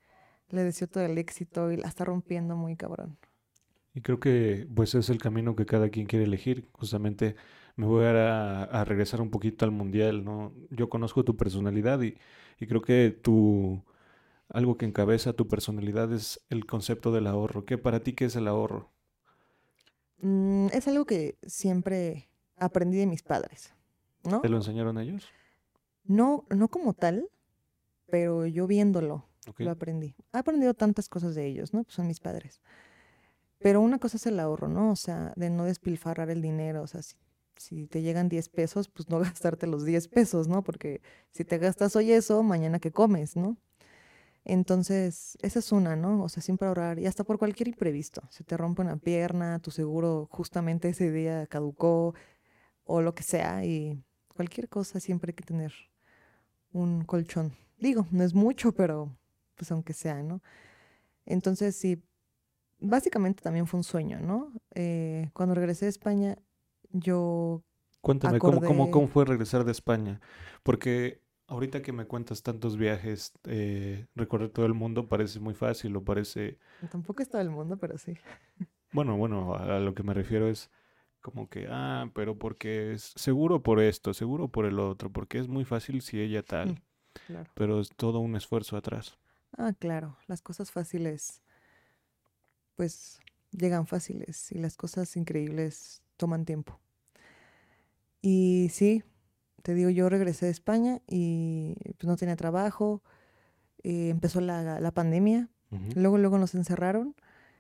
le 0.49 0.63
deseo 0.63 0.88
todo 0.88 1.06
el 1.06 1.17
éxito 1.17 1.71
y 1.71 1.77
la 1.77 1.88
está 1.88 2.06
rompiendo 2.06 2.56
muy 2.56 2.75
cabrón. 2.75 3.17
Y 3.93 4.01
creo 4.01 4.19
que 4.19 4.67
pues 4.73 4.95
es 4.95 5.10
el 5.10 5.17
camino 5.17 5.56
que 5.56 5.65
cada 5.65 5.89
quien 5.89 6.06
quiere 6.06 6.25
elegir. 6.25 6.69
Justamente 6.73 7.36
me 7.75 7.86
voy 7.86 8.06
a, 8.06 8.63
a 8.63 8.86
regresar 8.86 9.21
un 9.21 9.32
poquito 9.32 9.65
al 9.65 9.71
mundial, 9.71 10.23
¿no? 10.23 10.54
Yo 10.69 10.89
conozco 10.89 11.23
tu 11.23 11.36
personalidad 11.36 12.01
y, 12.01 12.17
y 12.60 12.67
creo 12.67 12.82
que 12.82 13.12
tu 13.12 13.84
algo 14.54 14.78
que 14.78 14.86
encabeza 14.86 15.34
tu 15.34 15.48
personalidad 15.48 16.12
es 16.14 16.42
el 16.50 16.66
concepto 16.66 17.12
del 17.12 17.28
ahorro. 17.28 17.66
¿Qué 17.66 17.78
para 17.78 18.02
ti 18.02 18.14
qué 18.14 18.26
es 18.26 18.36
el 18.36 18.48
ahorro? 18.48 18.92
Mm, 20.22 20.68
es 20.74 20.88
algo 20.88 21.06
que 21.06 21.38
siempre 21.44 22.30
aprendí 22.58 22.98
de 22.98 23.08
mis 23.08 23.24
padres, 23.24 23.74
¿no? 24.24 24.42
¿Te 24.42 24.50
lo 24.50 24.58
enseñaron 24.58 24.98
ellos? 25.00 25.28
No, 26.04 26.46
no 26.50 26.68
como 26.68 26.94
tal, 26.94 27.30
pero 28.08 28.46
yo 28.46 28.68
viéndolo 28.68 29.26
lo 29.58 29.72
aprendí. 29.72 30.16
He 30.34 30.38
aprendido 30.38 30.74
tantas 30.74 31.10
cosas 31.10 31.36
de 31.36 31.46
ellos, 31.46 31.74
¿no? 31.74 31.84
Pues 31.84 31.96
son 31.96 32.08
mis 32.08 32.20
padres. 32.20 32.62
Pero 33.60 33.82
una 33.82 34.00
cosa 34.00 34.18
es 34.18 34.26
el 34.26 34.40
ahorro, 34.40 34.68
¿no? 34.68 34.92
O 34.92 34.96
sea, 34.96 35.34
de 35.36 35.50
no 35.50 35.66
despilfarrar 35.66 36.30
el 36.30 36.42
dinero. 36.42 36.84
O 36.84 36.88
sea, 36.88 37.02
si, 37.02 37.16
si 37.56 37.88
te 37.88 38.02
llegan 38.02 38.30
10 38.30 38.50
pesos, 38.50 38.90
pues 38.90 39.10
no 39.10 39.20
gastarte 39.20 39.68
los 39.68 39.86
10 39.86 40.08
pesos, 40.08 40.48
¿no? 40.48 40.64
Porque 40.64 41.02
si 41.32 41.44
te 41.46 41.58
gastas 41.58 41.96
hoy 41.96 42.12
eso, 42.12 42.44
mañana 42.44 42.80
que 42.80 42.92
comes, 42.92 43.36
¿no? 43.36 43.58
Entonces, 44.43 45.38
esa 45.41 45.60
es 45.60 45.71
una, 45.71 45.95
¿no? 45.95 46.23
O 46.23 46.30
sea, 46.30 46.41
siempre 46.41 46.67
ahorrar. 46.67 46.99
Y 46.99 47.06
hasta 47.06 47.23
por 47.23 47.38
cualquier 47.38 47.67
imprevisto. 47.67 48.23
Se 48.30 48.43
te 48.43 48.58
rompe 48.58 48.82
una 48.82 48.97
pierna, 48.97 49.60
tu 49.60 49.71
seguro 49.71 50.27
justamente 50.32 50.89
ese 50.89 51.12
día 51.12 51.45
caducó, 51.47 52.15
o 52.84 53.01
lo 53.01 53.13
que 53.13 53.23
sea. 53.23 53.63
Y 53.65 54.04
cualquier 54.27 54.67
cosa 54.69 54.99
siempre 54.99 55.32
hay 55.32 55.36
que 55.36 55.43
tener 55.43 55.73
un 56.73 57.06
colchón. 57.06 57.54
Digo, 57.80 58.08
no 58.12 58.23
es 58.23 58.34
mucho, 58.34 58.73
pero 58.73 59.15
pues 59.56 59.71
aunque 59.71 59.93
sea, 59.93 60.23
¿no? 60.23 60.41
Entonces, 61.25 61.75
sí, 61.75 62.01
básicamente 62.80 63.43
también 63.43 63.67
fue 63.67 63.77
un 63.77 63.84
sueño, 63.84 64.19
¿no? 64.19 64.51
Eh, 64.73 65.30
cuando 65.34 65.54
regresé 65.56 65.86
de 65.86 65.89
España, 65.91 66.38
yo 66.91 67.63
Cuéntame, 68.01 68.39
¿cómo, 68.39 68.62
cómo, 68.62 68.89
cómo 68.89 69.08
fue 69.08 69.25
regresar 69.25 69.63
de 69.63 69.71
España? 69.71 70.19
Porque 70.63 71.21
ahorita 71.52 71.82
que 71.82 71.92
me 71.94 72.06
cuentas 72.08 72.44
tantos 72.44 72.78
viajes, 72.78 73.34
eh, 73.46 74.08
recorrer 74.16 74.50
todo 74.52 74.66
el 74.66 74.74
mundo 74.74 75.08
parece 75.08 75.40
muy 75.40 75.54
fácil 75.56 75.96
o 75.98 76.04
parece... 76.04 76.60
tampoco 76.90 77.22
es 77.22 77.30
todo 77.30 77.42
el 77.42 77.50
mundo, 77.50 77.78
pero 77.78 77.98
sí. 77.98 78.18
Bueno, 78.92 79.18
bueno, 79.18 79.56
a, 79.56 79.78
a 79.78 79.80
lo 79.80 79.94
que 79.94 80.04
me 80.04 80.14
refiero 80.14 80.50
es 80.50 80.70
como 81.22 81.50
que, 81.50 81.68
ah, 81.70 82.10
pero 82.14 82.38
porque 82.38 82.94
es 82.94 83.14
seguro 83.16 83.64
por 83.64 83.80
esto, 83.82 84.14
seguro 84.14 84.50
por 84.50 84.66
el 84.66 84.80
otro, 84.80 85.12
porque 85.12 85.40
es 85.40 85.48
muy 85.48 85.66
fácil 85.66 86.02
si 86.02 86.20
ella 86.22 86.44
tal, 86.44 86.84
Claro. 87.26 87.52
pero 87.56 87.80
es 87.82 87.90
todo 87.96 88.20
un 88.20 88.36
esfuerzo 88.38 88.78
atrás. 88.78 89.20
Ah, 89.58 89.72
claro, 89.74 90.18
las 90.28 90.42
cosas 90.42 90.72
fáciles, 90.72 91.42
pues 92.76 93.20
llegan 93.52 93.88
fáciles 93.88 94.52
y 94.52 94.58
las 94.60 94.76
cosas 94.78 95.16
increíbles 95.18 96.02
toman 96.18 96.46
tiempo. 96.46 96.80
Y 98.22 98.70
sí, 98.72 99.04
te 99.63 99.74
digo, 99.74 99.89
yo 99.89 100.10
regresé 100.10 100.45
de 100.47 100.52
España 100.52 101.02
y 101.08 101.76
pues 101.97 102.08
no 102.08 102.17
tenía 102.17 102.36
trabajo, 102.36 103.04
eh, 103.84 104.10
empezó 104.10 104.41
la, 104.41 104.80
la 104.80 104.91
pandemia, 104.91 105.50
luego, 105.95 106.17
luego 106.17 106.38
nos 106.38 106.56
encerraron, 106.56 107.15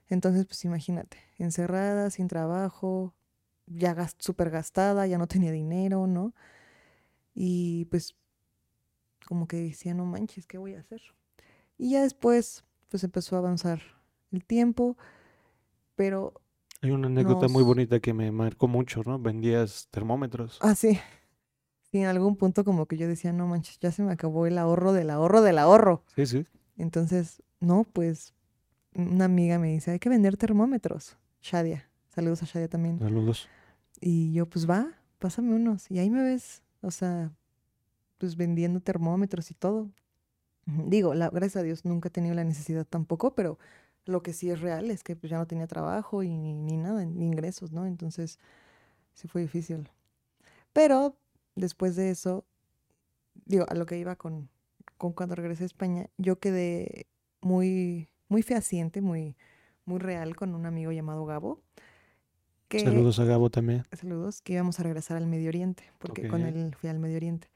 entonces 0.09 0.45
pues 0.45 0.65
imagínate, 0.65 1.17
encerrada, 1.37 2.09
sin 2.11 2.27
trabajo, 2.27 3.15
ya 3.67 3.93
gas- 3.93 4.15
súper 4.19 4.49
gastada, 4.51 5.07
ya 5.07 5.17
no 5.17 5.27
tenía 5.27 5.51
dinero, 5.51 6.07
¿no? 6.07 6.33
Y 7.33 7.85
pues 7.85 8.15
como 9.27 9.47
que 9.47 9.57
decía, 9.57 9.93
no 9.93 10.05
manches, 10.05 10.47
¿qué 10.47 10.57
voy 10.57 10.75
a 10.75 10.79
hacer? 10.79 11.01
Y 11.77 11.91
ya 11.91 12.03
después, 12.03 12.65
pues 12.89 13.03
empezó 13.03 13.35
a 13.35 13.39
avanzar 13.39 13.81
el 14.31 14.45
tiempo, 14.45 14.97
pero 15.95 16.33
Hay 16.81 16.91
una 16.91 17.07
anécdota 17.07 17.47
muy 17.47 17.63
bonita 17.63 17.99
que 17.99 18.13
me 18.13 18.31
marcó 18.31 18.67
mucho, 18.67 19.01
¿no? 19.05 19.19
Vendías 19.19 19.87
termómetros. 19.91 20.57
así, 20.59 20.95
sí, 20.95 20.99
en 21.99 22.05
algún 22.05 22.35
punto 22.37 22.63
como 22.63 22.85
que 22.85 22.97
yo 22.97 23.07
decía, 23.07 23.33
no 23.33 23.47
manches, 23.47 23.79
ya 23.79 23.91
se 23.91 24.03
me 24.03 24.11
acabó 24.11 24.47
el 24.47 24.57
ahorro 24.57 24.93
del 24.93 25.09
ahorro 25.09 25.41
del 25.41 25.57
ahorro. 25.57 26.03
Sí, 26.15 26.25
sí. 26.25 26.45
Entonces, 26.77 27.43
no, 27.59 27.83
pues 27.83 28.33
una 28.95 29.25
amiga 29.25 29.59
me 29.59 29.71
dice, 29.73 29.91
hay 29.91 29.99
que 29.99 30.09
vender 30.09 30.37
termómetros. 30.37 31.17
Shadia, 31.41 31.89
saludos 32.09 32.43
a 32.43 32.45
Shadia 32.45 32.67
también. 32.67 32.99
Saludos. 32.99 33.47
Y 33.99 34.33
yo, 34.33 34.47
pues 34.47 34.69
va, 34.69 34.93
pásame 35.19 35.53
unos. 35.53 35.89
Y 35.91 35.99
ahí 35.99 36.09
me 36.09 36.23
ves, 36.23 36.63
o 36.81 36.91
sea, 36.91 37.31
pues 38.17 38.35
vendiendo 38.35 38.79
termómetros 38.79 39.51
y 39.51 39.53
todo. 39.53 39.89
Digo, 40.65 41.13
la, 41.13 41.29
gracias 41.29 41.57
a 41.57 41.63
Dios 41.63 41.85
nunca 41.85 42.07
he 42.09 42.11
tenido 42.11 42.35
la 42.35 42.43
necesidad 42.43 42.85
tampoco, 42.85 43.35
pero 43.35 43.59
lo 44.05 44.23
que 44.23 44.33
sí 44.33 44.49
es 44.49 44.61
real 44.61 44.91
es 44.91 45.03
que 45.03 45.15
pues, 45.15 45.29
ya 45.29 45.37
no 45.37 45.47
tenía 45.47 45.67
trabajo 45.67 46.23
y 46.23 46.37
ni, 46.37 46.53
ni 46.53 46.77
nada, 46.77 47.05
ni 47.05 47.25
ingresos, 47.25 47.71
¿no? 47.71 47.85
Entonces, 47.85 48.39
sí 49.13 49.27
fue 49.27 49.41
difícil. 49.41 49.89
Pero 50.73 51.17
después 51.55 51.95
de 51.95 52.09
eso, 52.09 52.45
digo, 53.45 53.65
a 53.69 53.75
lo 53.75 53.85
que 53.85 53.97
iba 53.97 54.15
con, 54.15 54.49
con 54.97 55.13
cuando 55.13 55.35
regresé 55.35 55.63
a 55.63 55.67
España, 55.67 56.07
yo 56.17 56.39
quedé 56.39 57.07
muy, 57.41 58.09
muy 58.27 58.43
fehaciente, 58.43 59.01
muy, 59.01 59.35
muy 59.85 59.99
real 59.99 60.35
con 60.35 60.55
un 60.55 60.65
amigo 60.65 60.91
llamado 60.91 61.25
Gabo. 61.25 61.61
Que, 62.67 62.79
Saludos 62.79 63.19
a 63.19 63.25
Gabo 63.25 63.49
también. 63.49 63.85
saludos, 63.91 64.41
que 64.41 64.53
íbamos 64.53 64.79
a 64.79 64.83
regresar 64.83 65.17
al 65.17 65.27
Medio 65.27 65.49
Oriente, 65.49 65.91
porque 65.97 66.27
con 66.27 66.41
él 66.41 66.73
fui 66.79 66.89
al 66.89 66.99
Medio 66.99 67.17
Oriente. 67.17 67.49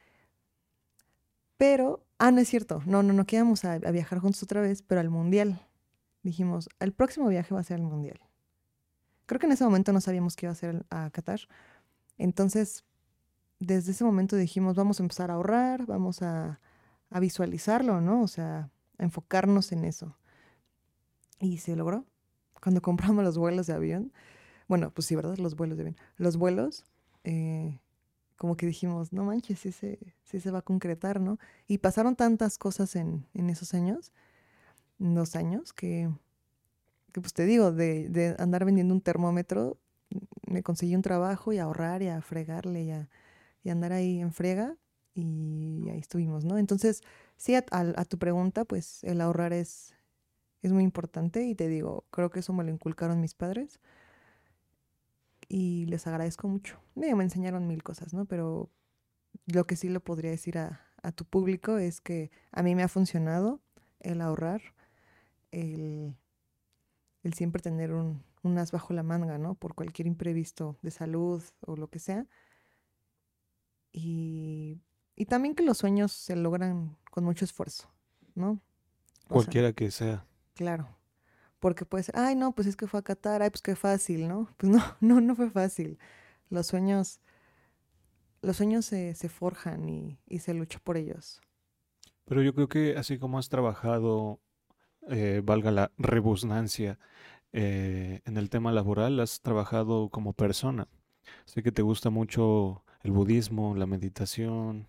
Pero, 1.58 2.04
ah, 2.18 2.32
no 2.32 2.42
es 2.42 2.50
cierto, 2.50 2.82
no, 2.86 3.02
no, 3.02 3.14
no, 3.14 3.26
que 3.26 3.38
íbamos 3.38 3.64
a, 3.64 3.74
a 3.74 3.92
viajar 3.92 4.20
juntos 4.20 4.44
otra 4.44 4.60
vez, 4.60 4.82
pero 4.82 5.00
al 5.00 5.10
Mundial. 5.10 5.62
Dijimos, 6.22 6.68
el 6.80 6.92
próximo 6.92 7.30
viaje 7.30 7.54
va 7.54 7.62
a 7.62 7.64
ser 7.64 7.78
al 7.78 7.84
Mundial. 7.84 8.20
Creo 9.26 9.40
que 9.40 9.46
en 9.46 9.54
ese 9.54 9.64
momento 9.64 9.94
no 9.94 10.02
sabíamos 10.02 10.36
que 10.36 10.48
iba 10.48 10.52
a 10.52 10.56
ser 10.56 10.86
a 10.90 11.10
Qatar. 11.12 11.42
Entonces, 12.18 12.84
desde 13.60 13.92
ese 13.92 14.04
momento 14.04 14.36
dijimos, 14.36 14.76
vamos 14.76 15.00
a 15.00 15.04
empezar 15.04 15.32
a 15.32 15.36
ahorrar, 15.36 15.86
vamos 15.86 16.22
a, 16.22 16.60
a 17.10 17.20
visualizarlo, 17.20 18.02
¿no? 18.02 18.22
O 18.22 18.28
sea, 18.28 18.70
a 18.98 19.04
enfocarnos 19.04 19.72
en 19.72 19.86
eso. 19.86 20.18
Y 21.40 21.58
se 21.58 21.76
logró. 21.76 22.06
Cuando 22.62 22.82
compramos 22.82 23.24
los 23.24 23.38
vuelos 23.38 23.68
de 23.68 23.74
avión, 23.74 24.12
bueno, 24.68 24.92
pues 24.92 25.08
sí, 25.08 25.16
¿verdad? 25.16 25.38
Los 25.38 25.56
vuelos 25.56 25.78
de 25.78 25.84
avión. 25.84 25.98
Los 26.18 26.38
vuelos, 26.38 26.86
eh, 27.24 27.80
como 28.36 28.58
que 28.58 28.66
dijimos, 28.66 29.14
no 29.14 29.24
manches, 29.24 29.60
sí 29.60 29.72
se, 29.72 30.00
sí 30.24 30.40
se 30.40 30.52
va 30.52 30.60
a 30.60 30.64
concretar, 30.64 31.22
¿no? 31.22 31.40
Y 31.68 31.78
pasaron 31.78 32.16
tantas 32.16 32.58
cosas 32.58 32.96
en, 32.96 33.28
en 33.34 33.50
esos 33.50 33.74
años, 33.74 34.12
dos 34.98 35.36
años, 35.36 35.72
que, 35.74 36.10
que 37.14 37.22
pues 37.22 37.34
te 37.34 37.46
digo, 37.46 37.72
de, 37.72 38.10
de 38.10 38.36
andar 38.40 38.66
vendiendo 38.66 38.94
un 38.94 39.02
termómetro, 39.02 39.78
me 40.48 40.64
conseguí 40.64 40.96
un 40.96 41.02
trabajo 41.02 41.54
y 41.54 41.60
a 41.60 41.64
ahorrar 41.64 42.02
y 42.02 42.08
a 42.08 42.22
fregarle 42.22 42.84
y 42.84 42.92
a, 42.92 43.10
y 43.66 43.72
andar 43.72 43.92
ahí 43.92 44.22
en 44.22 44.32
frega 44.32 44.78
y 45.16 45.90
ahí 45.90 46.00
estuvimos, 46.00 46.46
¿no? 46.46 46.58
Entonces, 46.60 47.02
sí, 47.36 47.56
a, 47.56 48.06
tu 48.06 48.20
pregunta, 48.20 48.64
pues 48.64 49.04
el 49.04 49.22
ahorrar 49.22 49.54
es, 49.54 49.96
es 50.62 50.72
muy 50.72 50.84
importante 50.84 51.44
y 51.46 51.56
te 51.56 51.68
digo, 51.68 52.06
creo 52.12 52.30
que 52.30 52.40
eso 52.42 52.54
me 52.54 52.64
lo 52.64 52.70
inculcaron 52.70 53.20
mis 53.20 53.34
padres 53.34 53.80
y 55.50 55.86
les 55.88 56.06
agradezco 56.06 56.48
mucho. 56.48 56.80
Me, 56.94 57.14
me 57.16 57.24
enseñaron 57.24 57.68
mil 57.68 57.82
cosas, 57.82 58.14
¿no? 58.14 58.26
Pero 58.26 58.70
lo 59.48 59.66
que 59.66 59.76
sí 59.76 59.90
le 59.90 60.00
podría 60.00 60.30
decir 60.30 60.60
a, 60.60 60.82
a, 61.02 61.12
tu 61.12 61.26
público 61.26 61.80
es 61.80 62.02
que 62.02 62.30
a 62.52 62.62
mí 62.62 62.76
me 62.76 62.84
ha 62.84 62.88
funcionado 62.88 63.62
el 64.00 64.22
ahorrar, 64.22 64.62
el, 65.52 66.16
el 67.24 67.34
siempre 67.34 67.64
tener 67.64 67.94
un, 67.94 68.24
un, 68.44 68.60
as 68.60 68.72
bajo 68.72 68.94
la 68.94 69.02
manga, 69.02 69.40
¿no? 69.40 69.56
Por 69.56 69.74
cualquier 69.74 70.08
imprevisto 70.08 70.78
de 70.84 70.92
salud 70.92 71.44
o 71.62 71.76
lo 71.76 71.90
que 71.90 71.98
sea. 71.98 72.28
Y, 73.98 74.82
y 75.16 75.26
también 75.26 75.56
que 75.56 75.64
los 75.64 75.78
sueños 75.78 76.12
se 76.12 76.36
logran 76.36 76.98
con 77.12 77.24
mucho 77.24 77.46
esfuerzo, 77.46 77.90
¿no? 78.34 78.60
O 79.30 79.36
Cualquiera 79.36 79.70
sea, 79.70 79.74
que 79.74 79.90
sea. 79.90 80.26
Claro. 80.54 80.90
Porque 81.60 81.86
puede 81.86 82.04
ser, 82.04 82.18
ay, 82.18 82.36
no, 82.36 82.52
pues 82.52 82.68
es 82.68 82.76
que 82.76 82.88
fue 82.88 83.00
a 83.00 83.04
Qatar, 83.04 83.42
ay, 83.42 83.50
pues 83.52 83.62
qué 83.62 83.78
fácil, 83.78 84.28
¿no? 84.28 84.50
Pues 84.58 84.70
no, 84.70 84.84
no, 85.00 85.22
no 85.22 85.34
fue 85.34 85.50
fácil. 85.50 85.98
Los 86.50 86.68
sueños, 86.68 87.22
los 88.42 88.58
sueños 88.58 88.84
se, 88.84 89.16
se 89.16 89.30
forjan 89.30 89.88
y, 89.88 90.20
y, 90.28 90.40
se 90.40 90.54
lucha 90.54 90.80
por 90.84 90.98
ellos. 90.98 91.40
Pero 92.26 92.42
yo 92.42 92.54
creo 92.54 92.68
que 92.68 92.98
así 92.98 93.18
como 93.18 93.40
has 93.40 93.48
trabajado, 93.48 94.42
eh, 95.08 95.42
valga 95.42 95.72
la 95.72 95.94
rebusnancia, 95.98 97.00
eh, 97.54 98.22
en 98.26 98.36
el 98.36 98.50
tema 98.50 98.74
laboral, 98.74 99.22
has 99.22 99.40
trabajado 99.40 100.10
como 100.10 100.34
persona. 100.34 100.90
Sé 101.46 101.64
que 101.64 101.72
te 101.72 101.82
gusta 101.82 102.10
mucho 102.10 102.84
el 103.06 103.12
budismo, 103.12 103.76
la 103.76 103.86
meditación, 103.86 104.88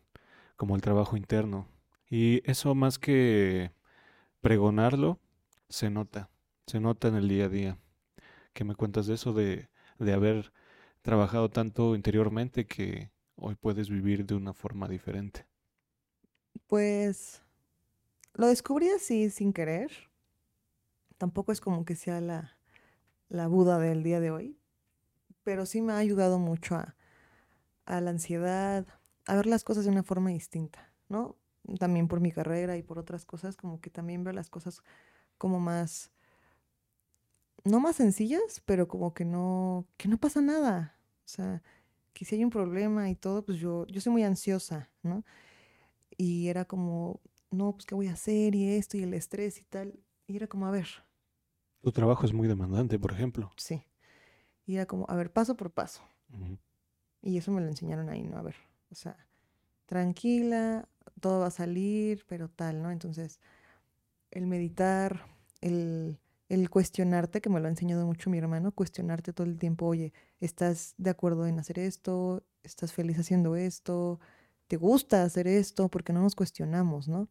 como 0.56 0.74
el 0.74 0.82
trabajo 0.82 1.16
interno. 1.16 1.68
Y 2.10 2.42
eso 2.50 2.74
más 2.74 2.98
que 2.98 3.72
pregonarlo, 4.40 5.20
se 5.68 5.90
nota 5.90 6.30
se 6.66 6.80
nota 6.80 7.08
en 7.08 7.14
el 7.14 7.28
día 7.28 7.44
a 7.44 7.48
día. 7.48 7.78
¿Qué 8.52 8.64
me 8.64 8.74
cuentas 8.74 9.06
de 9.06 9.14
eso, 9.14 9.32
de, 9.32 9.68
de 9.98 10.12
haber 10.12 10.52
trabajado 11.02 11.48
tanto 11.48 11.94
interiormente 11.94 12.66
que 12.66 13.12
hoy 13.36 13.54
puedes 13.54 13.88
vivir 13.88 14.26
de 14.26 14.34
una 14.34 14.52
forma 14.52 14.88
diferente? 14.88 15.46
Pues 16.66 17.42
lo 18.34 18.48
descubrí 18.48 18.88
así 18.88 19.30
sin 19.30 19.52
querer. 19.52 19.92
Tampoco 21.18 21.52
es 21.52 21.60
como 21.60 21.84
que 21.84 21.94
sea 21.94 22.20
la, 22.20 22.58
la 23.28 23.46
Buda 23.46 23.78
del 23.78 24.02
día 24.02 24.20
de 24.20 24.30
hoy, 24.30 24.58
pero 25.44 25.66
sí 25.66 25.80
me 25.82 25.92
ha 25.92 25.98
ayudado 25.98 26.38
mucho 26.38 26.74
a, 26.74 26.95
a 27.86 28.00
la 28.00 28.10
ansiedad, 28.10 28.86
a 29.26 29.36
ver 29.36 29.46
las 29.46 29.64
cosas 29.64 29.84
de 29.84 29.90
una 29.90 30.02
forma 30.02 30.30
distinta, 30.30 30.92
¿no? 31.08 31.36
También 31.78 32.08
por 32.08 32.20
mi 32.20 32.32
carrera 32.32 32.76
y 32.76 32.82
por 32.82 32.98
otras 32.98 33.24
cosas, 33.24 33.56
como 33.56 33.80
que 33.80 33.90
también 33.90 34.24
veo 34.24 34.32
las 34.32 34.50
cosas 34.50 34.82
como 35.38 35.60
más 35.60 36.12
no 37.66 37.80
más 37.80 37.96
sencillas, 37.96 38.62
pero 38.64 38.88
como 38.88 39.12
que 39.12 39.24
no, 39.24 39.86
que 39.96 40.08
no 40.08 40.18
pasa 40.18 40.40
nada. 40.40 40.96
O 41.24 41.28
sea, 41.28 41.62
que 42.12 42.24
si 42.24 42.36
hay 42.36 42.44
un 42.44 42.50
problema 42.50 43.10
y 43.10 43.16
todo, 43.16 43.44
pues 43.44 43.58
yo, 43.58 43.86
yo 43.88 44.00
soy 44.00 44.12
muy 44.12 44.22
ansiosa, 44.22 44.90
¿no? 45.02 45.24
Y 46.16 46.48
era 46.48 46.64
como, 46.64 47.20
no, 47.50 47.72
pues 47.72 47.86
qué 47.86 47.94
voy 47.94 48.06
a 48.08 48.12
hacer 48.12 48.54
y 48.54 48.74
esto 48.74 48.96
y 48.96 49.02
el 49.02 49.14
estrés 49.14 49.60
y 49.60 49.64
tal. 49.64 49.98
Y 50.26 50.36
era 50.36 50.46
como, 50.46 50.66
a 50.66 50.70
ver. 50.70 50.86
Tu 51.82 51.92
trabajo 51.92 52.24
es 52.24 52.32
muy 52.32 52.48
demandante, 52.48 52.98
por 52.98 53.12
ejemplo. 53.12 53.50
Sí. 53.56 53.82
Y 54.64 54.76
era 54.76 54.86
como, 54.86 55.06
a 55.08 55.14
ver, 55.16 55.32
paso 55.32 55.56
por 55.56 55.72
paso. 55.72 56.02
Uh 56.32 56.36
-huh. 56.36 56.58
Y 57.22 57.38
eso 57.38 57.52
me 57.52 57.60
lo 57.60 57.68
enseñaron 57.68 58.08
ahí, 58.08 58.22
¿no? 58.22 58.38
A 58.38 58.42
ver, 58.42 58.56
o 58.90 58.94
sea, 58.94 59.16
tranquila, 59.86 60.88
todo 61.20 61.40
va 61.40 61.48
a 61.48 61.50
salir, 61.50 62.24
pero 62.28 62.48
tal, 62.48 62.82
¿no? 62.82 62.90
Entonces, 62.90 63.40
el 64.30 64.46
meditar, 64.46 65.26
el 65.60 66.18
el 66.48 66.70
cuestionarte, 66.70 67.40
que 67.40 67.50
me 67.50 67.60
lo 67.60 67.66
ha 67.66 67.70
enseñado 67.70 68.06
mucho 68.06 68.30
mi 68.30 68.38
hermano, 68.38 68.72
cuestionarte 68.72 69.32
todo 69.32 69.46
el 69.46 69.58
tiempo, 69.58 69.86
oye, 69.86 70.12
¿estás 70.40 70.94
de 70.98 71.10
acuerdo 71.10 71.46
en 71.46 71.58
hacer 71.58 71.78
esto? 71.78 72.44
¿Estás 72.62 72.92
feliz 72.92 73.18
haciendo 73.18 73.56
esto? 73.56 74.20
¿Te 74.68 74.76
gusta 74.76 75.24
hacer 75.24 75.48
esto? 75.48 75.88
Porque 75.88 76.12
no 76.12 76.22
nos 76.22 76.36
cuestionamos, 76.36 77.08
¿no? 77.08 77.28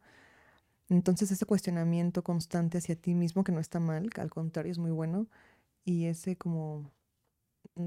Entonces 0.88 1.30
ese 1.30 1.46
cuestionamiento 1.46 2.22
constante 2.24 2.78
hacia 2.78 2.96
ti 2.96 3.14
mismo, 3.14 3.44
que 3.44 3.52
no 3.52 3.60
está 3.60 3.80
mal, 3.80 4.10
que 4.10 4.20
al 4.20 4.30
contrario 4.30 4.72
es 4.72 4.78
muy 4.78 4.90
bueno, 4.92 5.28
y 5.84 6.06
ese 6.06 6.36
como, 6.36 6.92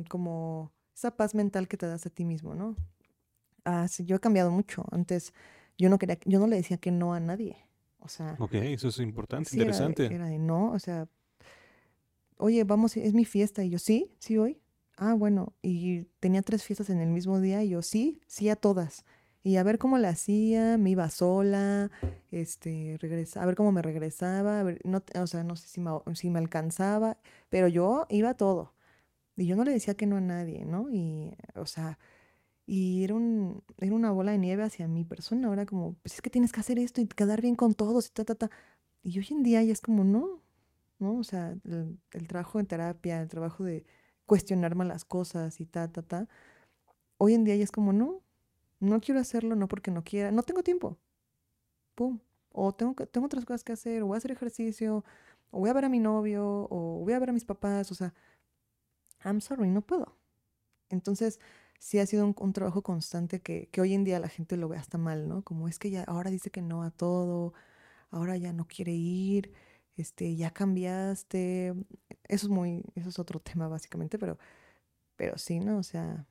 como 0.10 0.72
esa 1.00 1.16
paz 1.16 1.34
mental 1.34 1.68
que 1.68 1.78
te 1.78 1.88
das 1.88 2.06
a 2.06 2.10
ti 2.10 2.26
mismo, 2.26 2.54
¿no? 2.56 2.76
Ah, 3.64 3.88
sí, 3.88 4.06
yo 4.06 4.18
he 4.18 4.20
cambiado 4.20 4.52
mucho. 4.52 4.86
Antes 4.92 5.34
yo 5.78 5.90
no 5.90 5.98
quería, 5.98 6.20
yo 6.26 6.40
no 6.40 6.48
le 6.48 6.58
decía 6.58 6.78
que 6.78 6.92
no 6.92 7.14
a 7.14 7.20
nadie. 7.20 7.58
O 8.00 8.10
sea. 8.10 8.36
Ok, 8.40 8.56
eso 8.56 8.90
es 8.90 9.00
importante, 9.00 9.50
sí, 9.50 9.58
interesante. 9.58 10.06
Era, 10.06 10.16
era 10.16 10.26
de 10.28 10.40
no, 10.40 10.72
o 10.72 10.80
sea, 10.80 11.08
oye, 12.38 12.64
vamos, 12.66 12.98
es 12.98 13.14
mi 13.14 13.24
fiesta. 13.26 13.64
Y 13.64 13.70
yo, 13.70 13.80
sí, 13.80 14.12
sí 14.20 14.38
voy. 14.38 14.60
Ah, 14.98 15.14
bueno, 15.14 15.54
y 15.62 16.04
tenía 16.20 16.42
tres 16.42 16.64
fiestas 16.64 16.90
en 16.90 17.00
el 17.00 17.10
mismo 17.10 17.40
día 17.40 17.64
y 17.64 17.70
yo, 17.70 17.82
sí, 17.82 18.20
sí 18.28 18.50
a 18.50 18.58
todas. 18.58 19.06
Y 19.42 19.56
a 19.56 19.64
ver 19.64 19.78
cómo 19.78 19.98
la 19.98 20.10
hacía, 20.10 20.78
me 20.78 20.90
iba 20.90 21.10
sola, 21.10 21.90
este, 22.30 22.98
regresa, 23.00 23.42
a 23.42 23.46
ver 23.46 23.56
cómo 23.56 23.72
me 23.72 23.82
regresaba, 23.82 24.60
a 24.60 24.64
ver, 24.64 24.82
no, 24.84 25.02
o 25.16 25.28
sea, 25.28 25.46
no 25.46 25.56
sé 25.56 25.70
si 25.70 25.80
me, 25.80 25.92
si 26.14 26.30
me 26.30 26.40
alcanzaba, 26.40 27.18
pero 27.50 27.70
yo 27.70 28.06
iba 28.10 28.32
a 28.32 28.34
todo. 28.34 28.74
Y 29.40 29.48
yo 29.48 29.56
no 29.56 29.64
le 29.64 29.72
decía 29.72 29.96
que 29.96 30.06
no 30.06 30.18
a 30.18 30.22
nadie, 30.22 30.66
¿no? 30.66 30.90
Y, 30.92 31.34
o 31.56 31.66
sea, 31.66 31.98
y 32.66 33.04
era, 33.06 33.16
un, 33.16 33.64
era 33.78 33.96
una 33.96 34.12
bola 34.12 34.34
de 34.34 34.38
nieve 34.38 34.64
hacia 34.64 34.88
mi 34.88 35.06
persona. 35.06 35.48
Ahora 35.48 35.66
como, 35.66 35.96
pues 36.04 36.16
es 36.16 36.22
que 36.22 36.30
tienes 36.30 36.52
que 36.52 36.60
hacer 36.60 36.78
esto 36.78 37.02
y 37.02 37.08
quedar 37.08 37.42
bien 37.42 37.56
con 37.56 37.74
todos 37.74 38.08
y 38.08 38.12
ta, 38.12 38.26
ta, 38.26 38.36
ta. 38.36 38.52
Y 39.02 39.18
hoy 39.20 39.28
en 39.32 39.44
día 39.44 39.64
ya 39.64 39.72
es 39.72 39.82
como, 39.82 40.04
no, 40.04 40.42
¿no? 41.00 41.18
O 41.20 41.24
sea, 41.24 41.56
el, 41.64 42.28
trabajo 42.28 42.60
en 42.60 42.68
terapia, 42.68 43.22
el 43.22 43.30
trabajo 43.30 43.64
de 43.64 43.86
cuestionarme 44.26 44.86
las 44.86 45.06
cosas 45.06 45.62
y 45.62 45.66
ta, 45.66 45.88
ta, 45.92 46.02
ta. 46.04 46.28
Hoy 47.18 47.34
en 47.34 47.46
día 47.46 47.56
ya 47.56 47.64
es 47.64 47.72
como, 47.72 47.94
no, 47.94 48.22
no 48.80 49.02
quiero 49.02 49.22
hacerlo, 49.22 49.56
no 49.56 49.68
porque 49.70 49.92
no 49.92 50.04
quiera, 50.04 50.32
no 50.32 50.44
tengo 50.44 50.64
tiempo. 50.64 50.98
Pum. 51.96 52.20
O 52.52 52.74
tengo, 52.74 52.94
tengo 53.08 53.28
otras 53.28 53.46
cosas 53.46 53.64
que 53.64 53.74
hacer, 53.74 54.04
o 54.04 54.08
voy 54.08 54.16
a 54.16 54.18
hacer 54.20 54.32
ejercicio, 54.32 55.06
o 55.52 55.60
voy 55.60 55.70
a 55.70 55.74
ver 55.74 55.86
a 55.86 55.90
mi 55.90 56.00
novio, 56.00 56.68
o 56.70 57.00
voy 57.04 57.14
a 57.14 57.20
ver 57.20 57.30
a 57.30 57.34
mis 57.34 57.46
papás, 57.46 57.92
o 57.92 57.96
sea, 57.96 58.14
I'm 59.24 59.42
sorry, 59.42 59.70
no 59.70 59.82
puedo. 59.82 60.16
Entonces, 60.90 61.40
sí 61.80 62.00
ha 62.00 62.06
sido 62.06 62.26
un, 62.26 62.36
un 62.40 62.54
trabajo 62.54 62.82
constante 62.84 63.42
que, 63.42 63.70
que, 63.72 63.82
hoy 63.82 63.94
en 63.94 64.04
día 64.04 64.20
la 64.20 64.30
gente 64.30 64.58
lo 64.58 64.68
ve 64.70 64.78
hasta 64.78 64.98
mal, 64.98 65.28
¿no? 65.28 65.44
Como 65.44 65.68
es 65.68 65.80
que 65.80 65.90
ya 65.92 66.04
ahora 66.04 66.30
dice 66.32 66.52
que 66.52 66.62
no 66.62 66.84
a 66.84 66.92
todo, 66.92 67.54
ahora 68.12 68.38
ya 68.38 68.54
no 68.54 68.68
quiere 68.68 68.92
ir, 68.94 69.54
este, 69.98 70.36
ya 70.36 70.52
cambiaste. 70.52 71.76
Eso 72.26 72.48
es 72.48 72.50
muy, 72.50 72.84
eso 72.96 73.10
es 73.10 73.20
otro 73.20 73.40
tema 73.42 73.68
básicamente, 73.68 74.20
pero, 74.20 74.38
pero 75.16 75.38
sí, 75.38 75.60
¿no? 75.60 75.78
O 75.78 75.84
sea, 75.84 76.26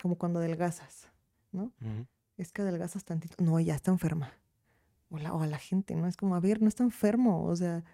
como 0.00 0.16
cuando 0.18 0.40
adelgazas, 0.40 1.08
¿no? 1.52 1.64
Uh 1.64 1.84
-huh. 1.84 2.06
Es 2.36 2.52
que 2.52 2.62
adelgazas 2.62 3.04
tantito. 3.04 3.36
No, 3.42 3.60
ya 3.60 3.74
está 3.74 3.90
enferma. 3.90 4.32
O, 5.10 5.18
la, 5.18 5.34
o 5.34 5.42
a 5.42 5.46
la 5.46 5.58
gente, 5.58 5.94
¿no? 5.94 6.06
Es 6.08 6.16
como, 6.16 6.34
a 6.34 6.40
ver, 6.40 6.62
no 6.62 6.68
está 6.68 6.82
enfermo, 6.82 7.44
o 7.44 7.54
sea, 7.54 7.84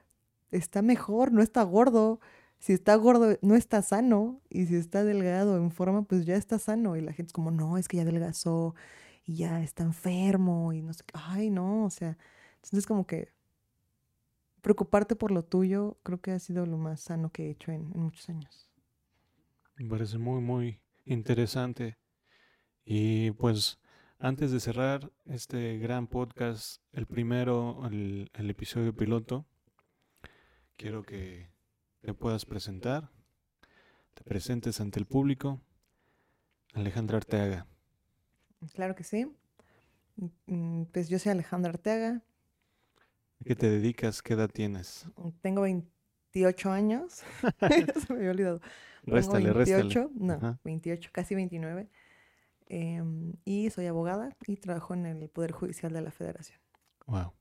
está 0.50 0.82
mejor, 0.82 1.32
no 1.32 1.42
está 1.42 1.62
gordo. 1.64 2.20
Si 2.58 2.72
está 2.72 2.94
gordo, 2.96 3.38
no 3.42 3.54
está 3.54 3.82
sano. 3.82 4.40
Y 4.50 4.66
si 4.66 4.76
está 4.76 5.04
delgado 5.04 5.56
en 5.56 5.70
forma, 5.70 6.02
pues 6.02 6.26
ya 6.26 6.36
está 6.36 6.58
sano. 6.58 6.96
Y 6.96 7.00
la 7.00 7.12
gente 7.12 7.28
es 7.28 7.32
como, 7.32 7.50
no, 7.50 7.78
es 7.78 7.88
que 7.88 7.98
ya 7.98 8.02
adelgazó 8.02 8.74
y 9.28 9.36
ya 9.36 9.62
está 9.62 9.84
enfermo 9.84 10.72
y 10.72 10.80
no 10.80 10.94
sé, 10.94 11.04
ay, 11.12 11.50
no, 11.50 11.84
o 11.84 11.90
sea, 11.90 12.16
entonces 12.56 12.86
como 12.86 13.06
que 13.06 13.30
preocuparte 14.62 15.16
por 15.16 15.30
lo 15.30 15.44
tuyo 15.44 15.98
creo 16.02 16.20
que 16.20 16.30
ha 16.30 16.38
sido 16.38 16.64
lo 16.64 16.78
más 16.78 17.02
sano 17.02 17.30
que 17.30 17.46
he 17.46 17.50
hecho 17.50 17.70
en, 17.70 17.90
muchos 17.90 18.26
años. 18.30 18.70
Me 19.76 19.86
parece 19.86 20.16
muy, 20.16 20.40
muy 20.40 20.80
interesante. 21.04 21.98
Y 22.86 23.32
pues 23.32 23.78
antes 24.18 24.50
de 24.50 24.60
cerrar 24.60 25.12
este 25.26 25.76
gran 25.76 26.06
podcast, 26.06 26.82
el 26.92 27.06
primero, 27.06 27.86
el 27.86 28.50
episodio 28.50 28.96
piloto, 28.96 29.44
quiero 30.76 31.02
que 31.02 31.50
te 32.08 32.14
puedas 32.14 32.46
presentar, 32.46 33.10
te 34.14 34.24
presentes 34.24 34.80
ante 34.80 34.98
el 34.98 35.04
público. 35.04 35.60
Alejandra 36.72 37.18
Arteaga. 37.18 37.66
Claro 38.74 38.94
que 38.94 39.04
sí. 39.04 39.26
Mm, 40.46 40.84
Pues 40.92 41.08
yo 41.08 41.18
soy 41.18 41.32
Alejandra 41.32 41.70
Arteaga, 41.72 42.22
¿A 43.40 43.44
qué 43.44 43.56
te 43.56 43.68
dedicas? 43.68 44.22
¿Qué 44.22 44.34
edad 44.34 44.48
tienes? 44.50 45.06
tengo 45.42 45.62
28 45.62 46.70
años. 46.70 47.22
Se 48.06 48.12
me 48.12 48.18
había 48.20 48.30
olvidado. 48.30 48.60
Tengo 49.10 49.14
Réstale, 49.16 49.52
réstale. 49.52 49.94
28, 49.94 50.10
no, 50.14 50.34
Ajá. 50.34 50.60
28, 50.64 51.10
casi 51.12 51.34
29. 51.34 51.88
Em, 52.68 53.34
y 53.44 53.70
soy 53.70 53.86
abogada 53.86 54.36
y 54.46 54.56
trabajo 54.56 54.94
en 54.94 55.06
el 55.06 55.28
Poder 55.30 55.52
Judicial 55.52 55.92
de 55.92 56.02
la 56.02 56.10
Federación. 56.12 56.60
Wow. 57.06 57.32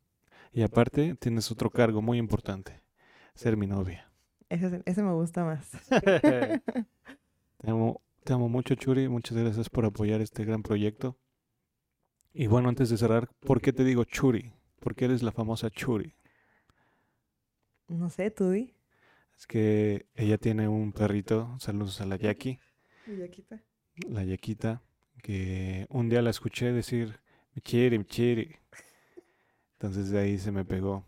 Y 0.54 0.64
aparte 0.64 1.16
tienes 1.16 1.52
otro 1.52 1.70
cargo 1.72 2.02
muy 2.02 2.18
importante, 2.18 2.82
ser 3.36 3.58
mi 3.58 3.68
novia. 3.68 4.12
Ese, 4.50 4.68
es- 4.68 4.82
ese 4.86 5.04
me 5.04 5.14
gusta 5.14 5.44
más. 5.44 5.70
te, 5.90 7.70
amo, 7.70 8.02
te 8.24 8.34
amo 8.34 8.50
mucho, 8.50 8.76
Churi. 8.76 9.08
Muchas 9.10 9.38
gracias 9.38 9.70
por 9.70 9.86
apoyar 9.86 10.22
este 10.22 10.46
gran 10.46 10.64
proyecto. 10.64 11.18
Y 12.34 12.48
bueno, 12.48 12.70
antes 12.70 12.90
de 12.90 12.98
cerrar, 12.98 13.30
¿por 13.42 13.62
qué 13.62 13.74
te 13.74 13.84
digo 13.84 14.04
Churi? 14.04 14.54
Porque 14.80 15.06
eres 15.06 15.24
la 15.24 15.32
famosa 15.32 15.70
Churi. 15.70 16.14
No 17.90 18.10
sé, 18.10 18.32
tú 18.32 18.52
di. 18.52 18.74
Es 19.38 19.48
que 19.48 20.08
ella 20.16 20.38
tiene 20.38 20.68
un 20.68 20.92
perrito, 20.94 21.56
saludos 21.60 22.02
a 22.02 22.06
la 22.06 22.18
Jackie, 22.18 22.60
Villaquita. 23.06 23.62
la 24.10 24.24
Yaquita, 24.24 24.82
que 25.22 25.86
un 25.90 26.10
día 26.10 26.22
la 26.22 26.32
escuché 26.32 26.72
decir, 26.72 27.20
me 27.54 27.62
quiere. 27.62 28.60
Entonces 29.74 30.10
de 30.10 30.20
ahí 30.20 30.38
se 30.38 30.52
me 30.52 30.66
pegó. 30.66 31.06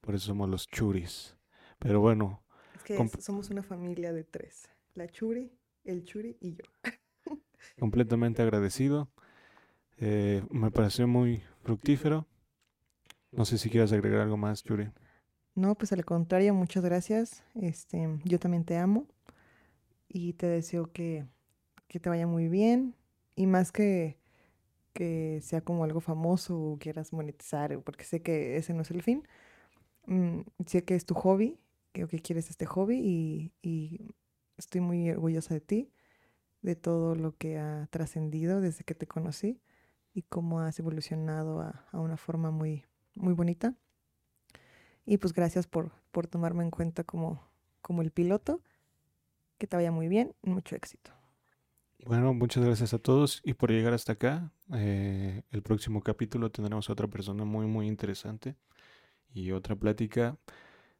Por 0.00 0.14
eso 0.14 0.26
somos 0.26 0.48
los 0.48 0.66
Churis. 0.68 1.36
Pero 1.78 2.00
bueno, 2.00 2.41
Es 2.82 2.84
que 2.84 2.96
es- 3.02 3.24
somos 3.24 3.50
una 3.50 3.62
familia 3.62 4.12
de 4.12 4.24
tres. 4.24 4.68
La 4.94 5.08
Churi, 5.08 5.52
el 5.84 6.04
Churi 6.04 6.36
y 6.40 6.54
yo. 6.54 6.64
completamente 7.78 8.42
agradecido. 8.42 9.08
Eh, 9.98 10.42
me 10.50 10.70
pareció 10.70 11.06
muy 11.08 11.42
fructífero. 11.62 12.26
No 13.32 13.44
sé 13.44 13.58
si 13.58 13.68
quieras 13.68 13.92
agregar 13.92 14.20
algo 14.20 14.36
más, 14.36 14.62
Churi. 14.62 14.90
No, 15.54 15.74
pues 15.74 15.92
al 15.92 16.04
contrario, 16.04 16.54
muchas 16.54 16.84
gracias. 16.84 17.44
Este, 17.54 18.08
yo 18.24 18.38
también 18.38 18.64
te 18.64 18.76
amo 18.78 19.06
y 20.08 20.34
te 20.34 20.46
deseo 20.46 20.92
que, 20.92 21.26
que 21.88 22.00
te 22.00 22.08
vaya 22.08 22.26
muy 22.26 22.48
bien. 22.48 22.94
Y 23.36 23.46
más 23.46 23.72
que 23.72 24.18
que 24.94 25.40
sea 25.42 25.62
como 25.62 25.84
algo 25.84 26.00
famoso 26.00 26.58
o 26.58 26.78
quieras 26.78 27.12
monetizar, 27.14 27.80
porque 27.82 28.04
sé 28.04 28.22
que 28.22 28.56
ese 28.58 28.74
no 28.74 28.82
es 28.82 28.90
el 28.90 29.02
fin. 29.02 29.26
mm, 30.06 30.40
sé 30.66 30.84
que 30.84 30.94
es 30.96 31.06
tu 31.06 31.14
hobby, 31.14 31.58
que, 31.92 32.06
que 32.06 32.20
quieres 32.20 32.50
este 32.50 32.66
hobby 32.66 32.98
y, 32.98 33.52
y 33.62 34.14
estoy 34.56 34.80
muy 34.80 35.10
orgullosa 35.10 35.54
de 35.54 35.60
ti, 35.60 35.92
de 36.62 36.76
todo 36.76 37.14
lo 37.14 37.36
que 37.36 37.58
ha 37.58 37.88
trascendido 37.90 38.60
desde 38.60 38.84
que 38.84 38.94
te 38.94 39.06
conocí 39.06 39.60
y 40.14 40.22
cómo 40.22 40.60
has 40.60 40.78
evolucionado 40.78 41.60
a, 41.60 41.86
a 41.90 42.00
una 42.00 42.16
forma 42.16 42.50
muy, 42.50 42.84
muy 43.14 43.34
bonita. 43.34 43.74
Y 45.04 45.18
pues 45.18 45.32
gracias 45.32 45.66
por, 45.66 45.92
por 46.12 46.26
tomarme 46.26 46.62
en 46.62 46.70
cuenta 46.70 47.04
como, 47.04 47.42
como 47.80 48.02
el 48.02 48.10
piloto. 48.10 48.62
Que 49.58 49.66
te 49.66 49.76
vaya 49.76 49.92
muy 49.92 50.08
bien, 50.08 50.34
mucho 50.42 50.74
éxito. 50.74 51.12
Bueno, 52.04 52.34
muchas 52.34 52.64
gracias 52.64 52.94
a 52.94 52.98
todos 52.98 53.40
y 53.44 53.54
por 53.54 53.70
llegar 53.70 53.94
hasta 53.94 54.14
acá. 54.14 54.52
Eh, 54.74 55.44
el 55.50 55.62
próximo 55.62 56.02
capítulo 56.02 56.50
tendremos 56.50 56.88
a 56.88 56.92
otra 56.92 57.06
persona 57.06 57.44
muy, 57.44 57.66
muy 57.66 57.86
interesante 57.86 58.56
y 59.32 59.52
otra 59.52 59.76
plática 59.76 60.36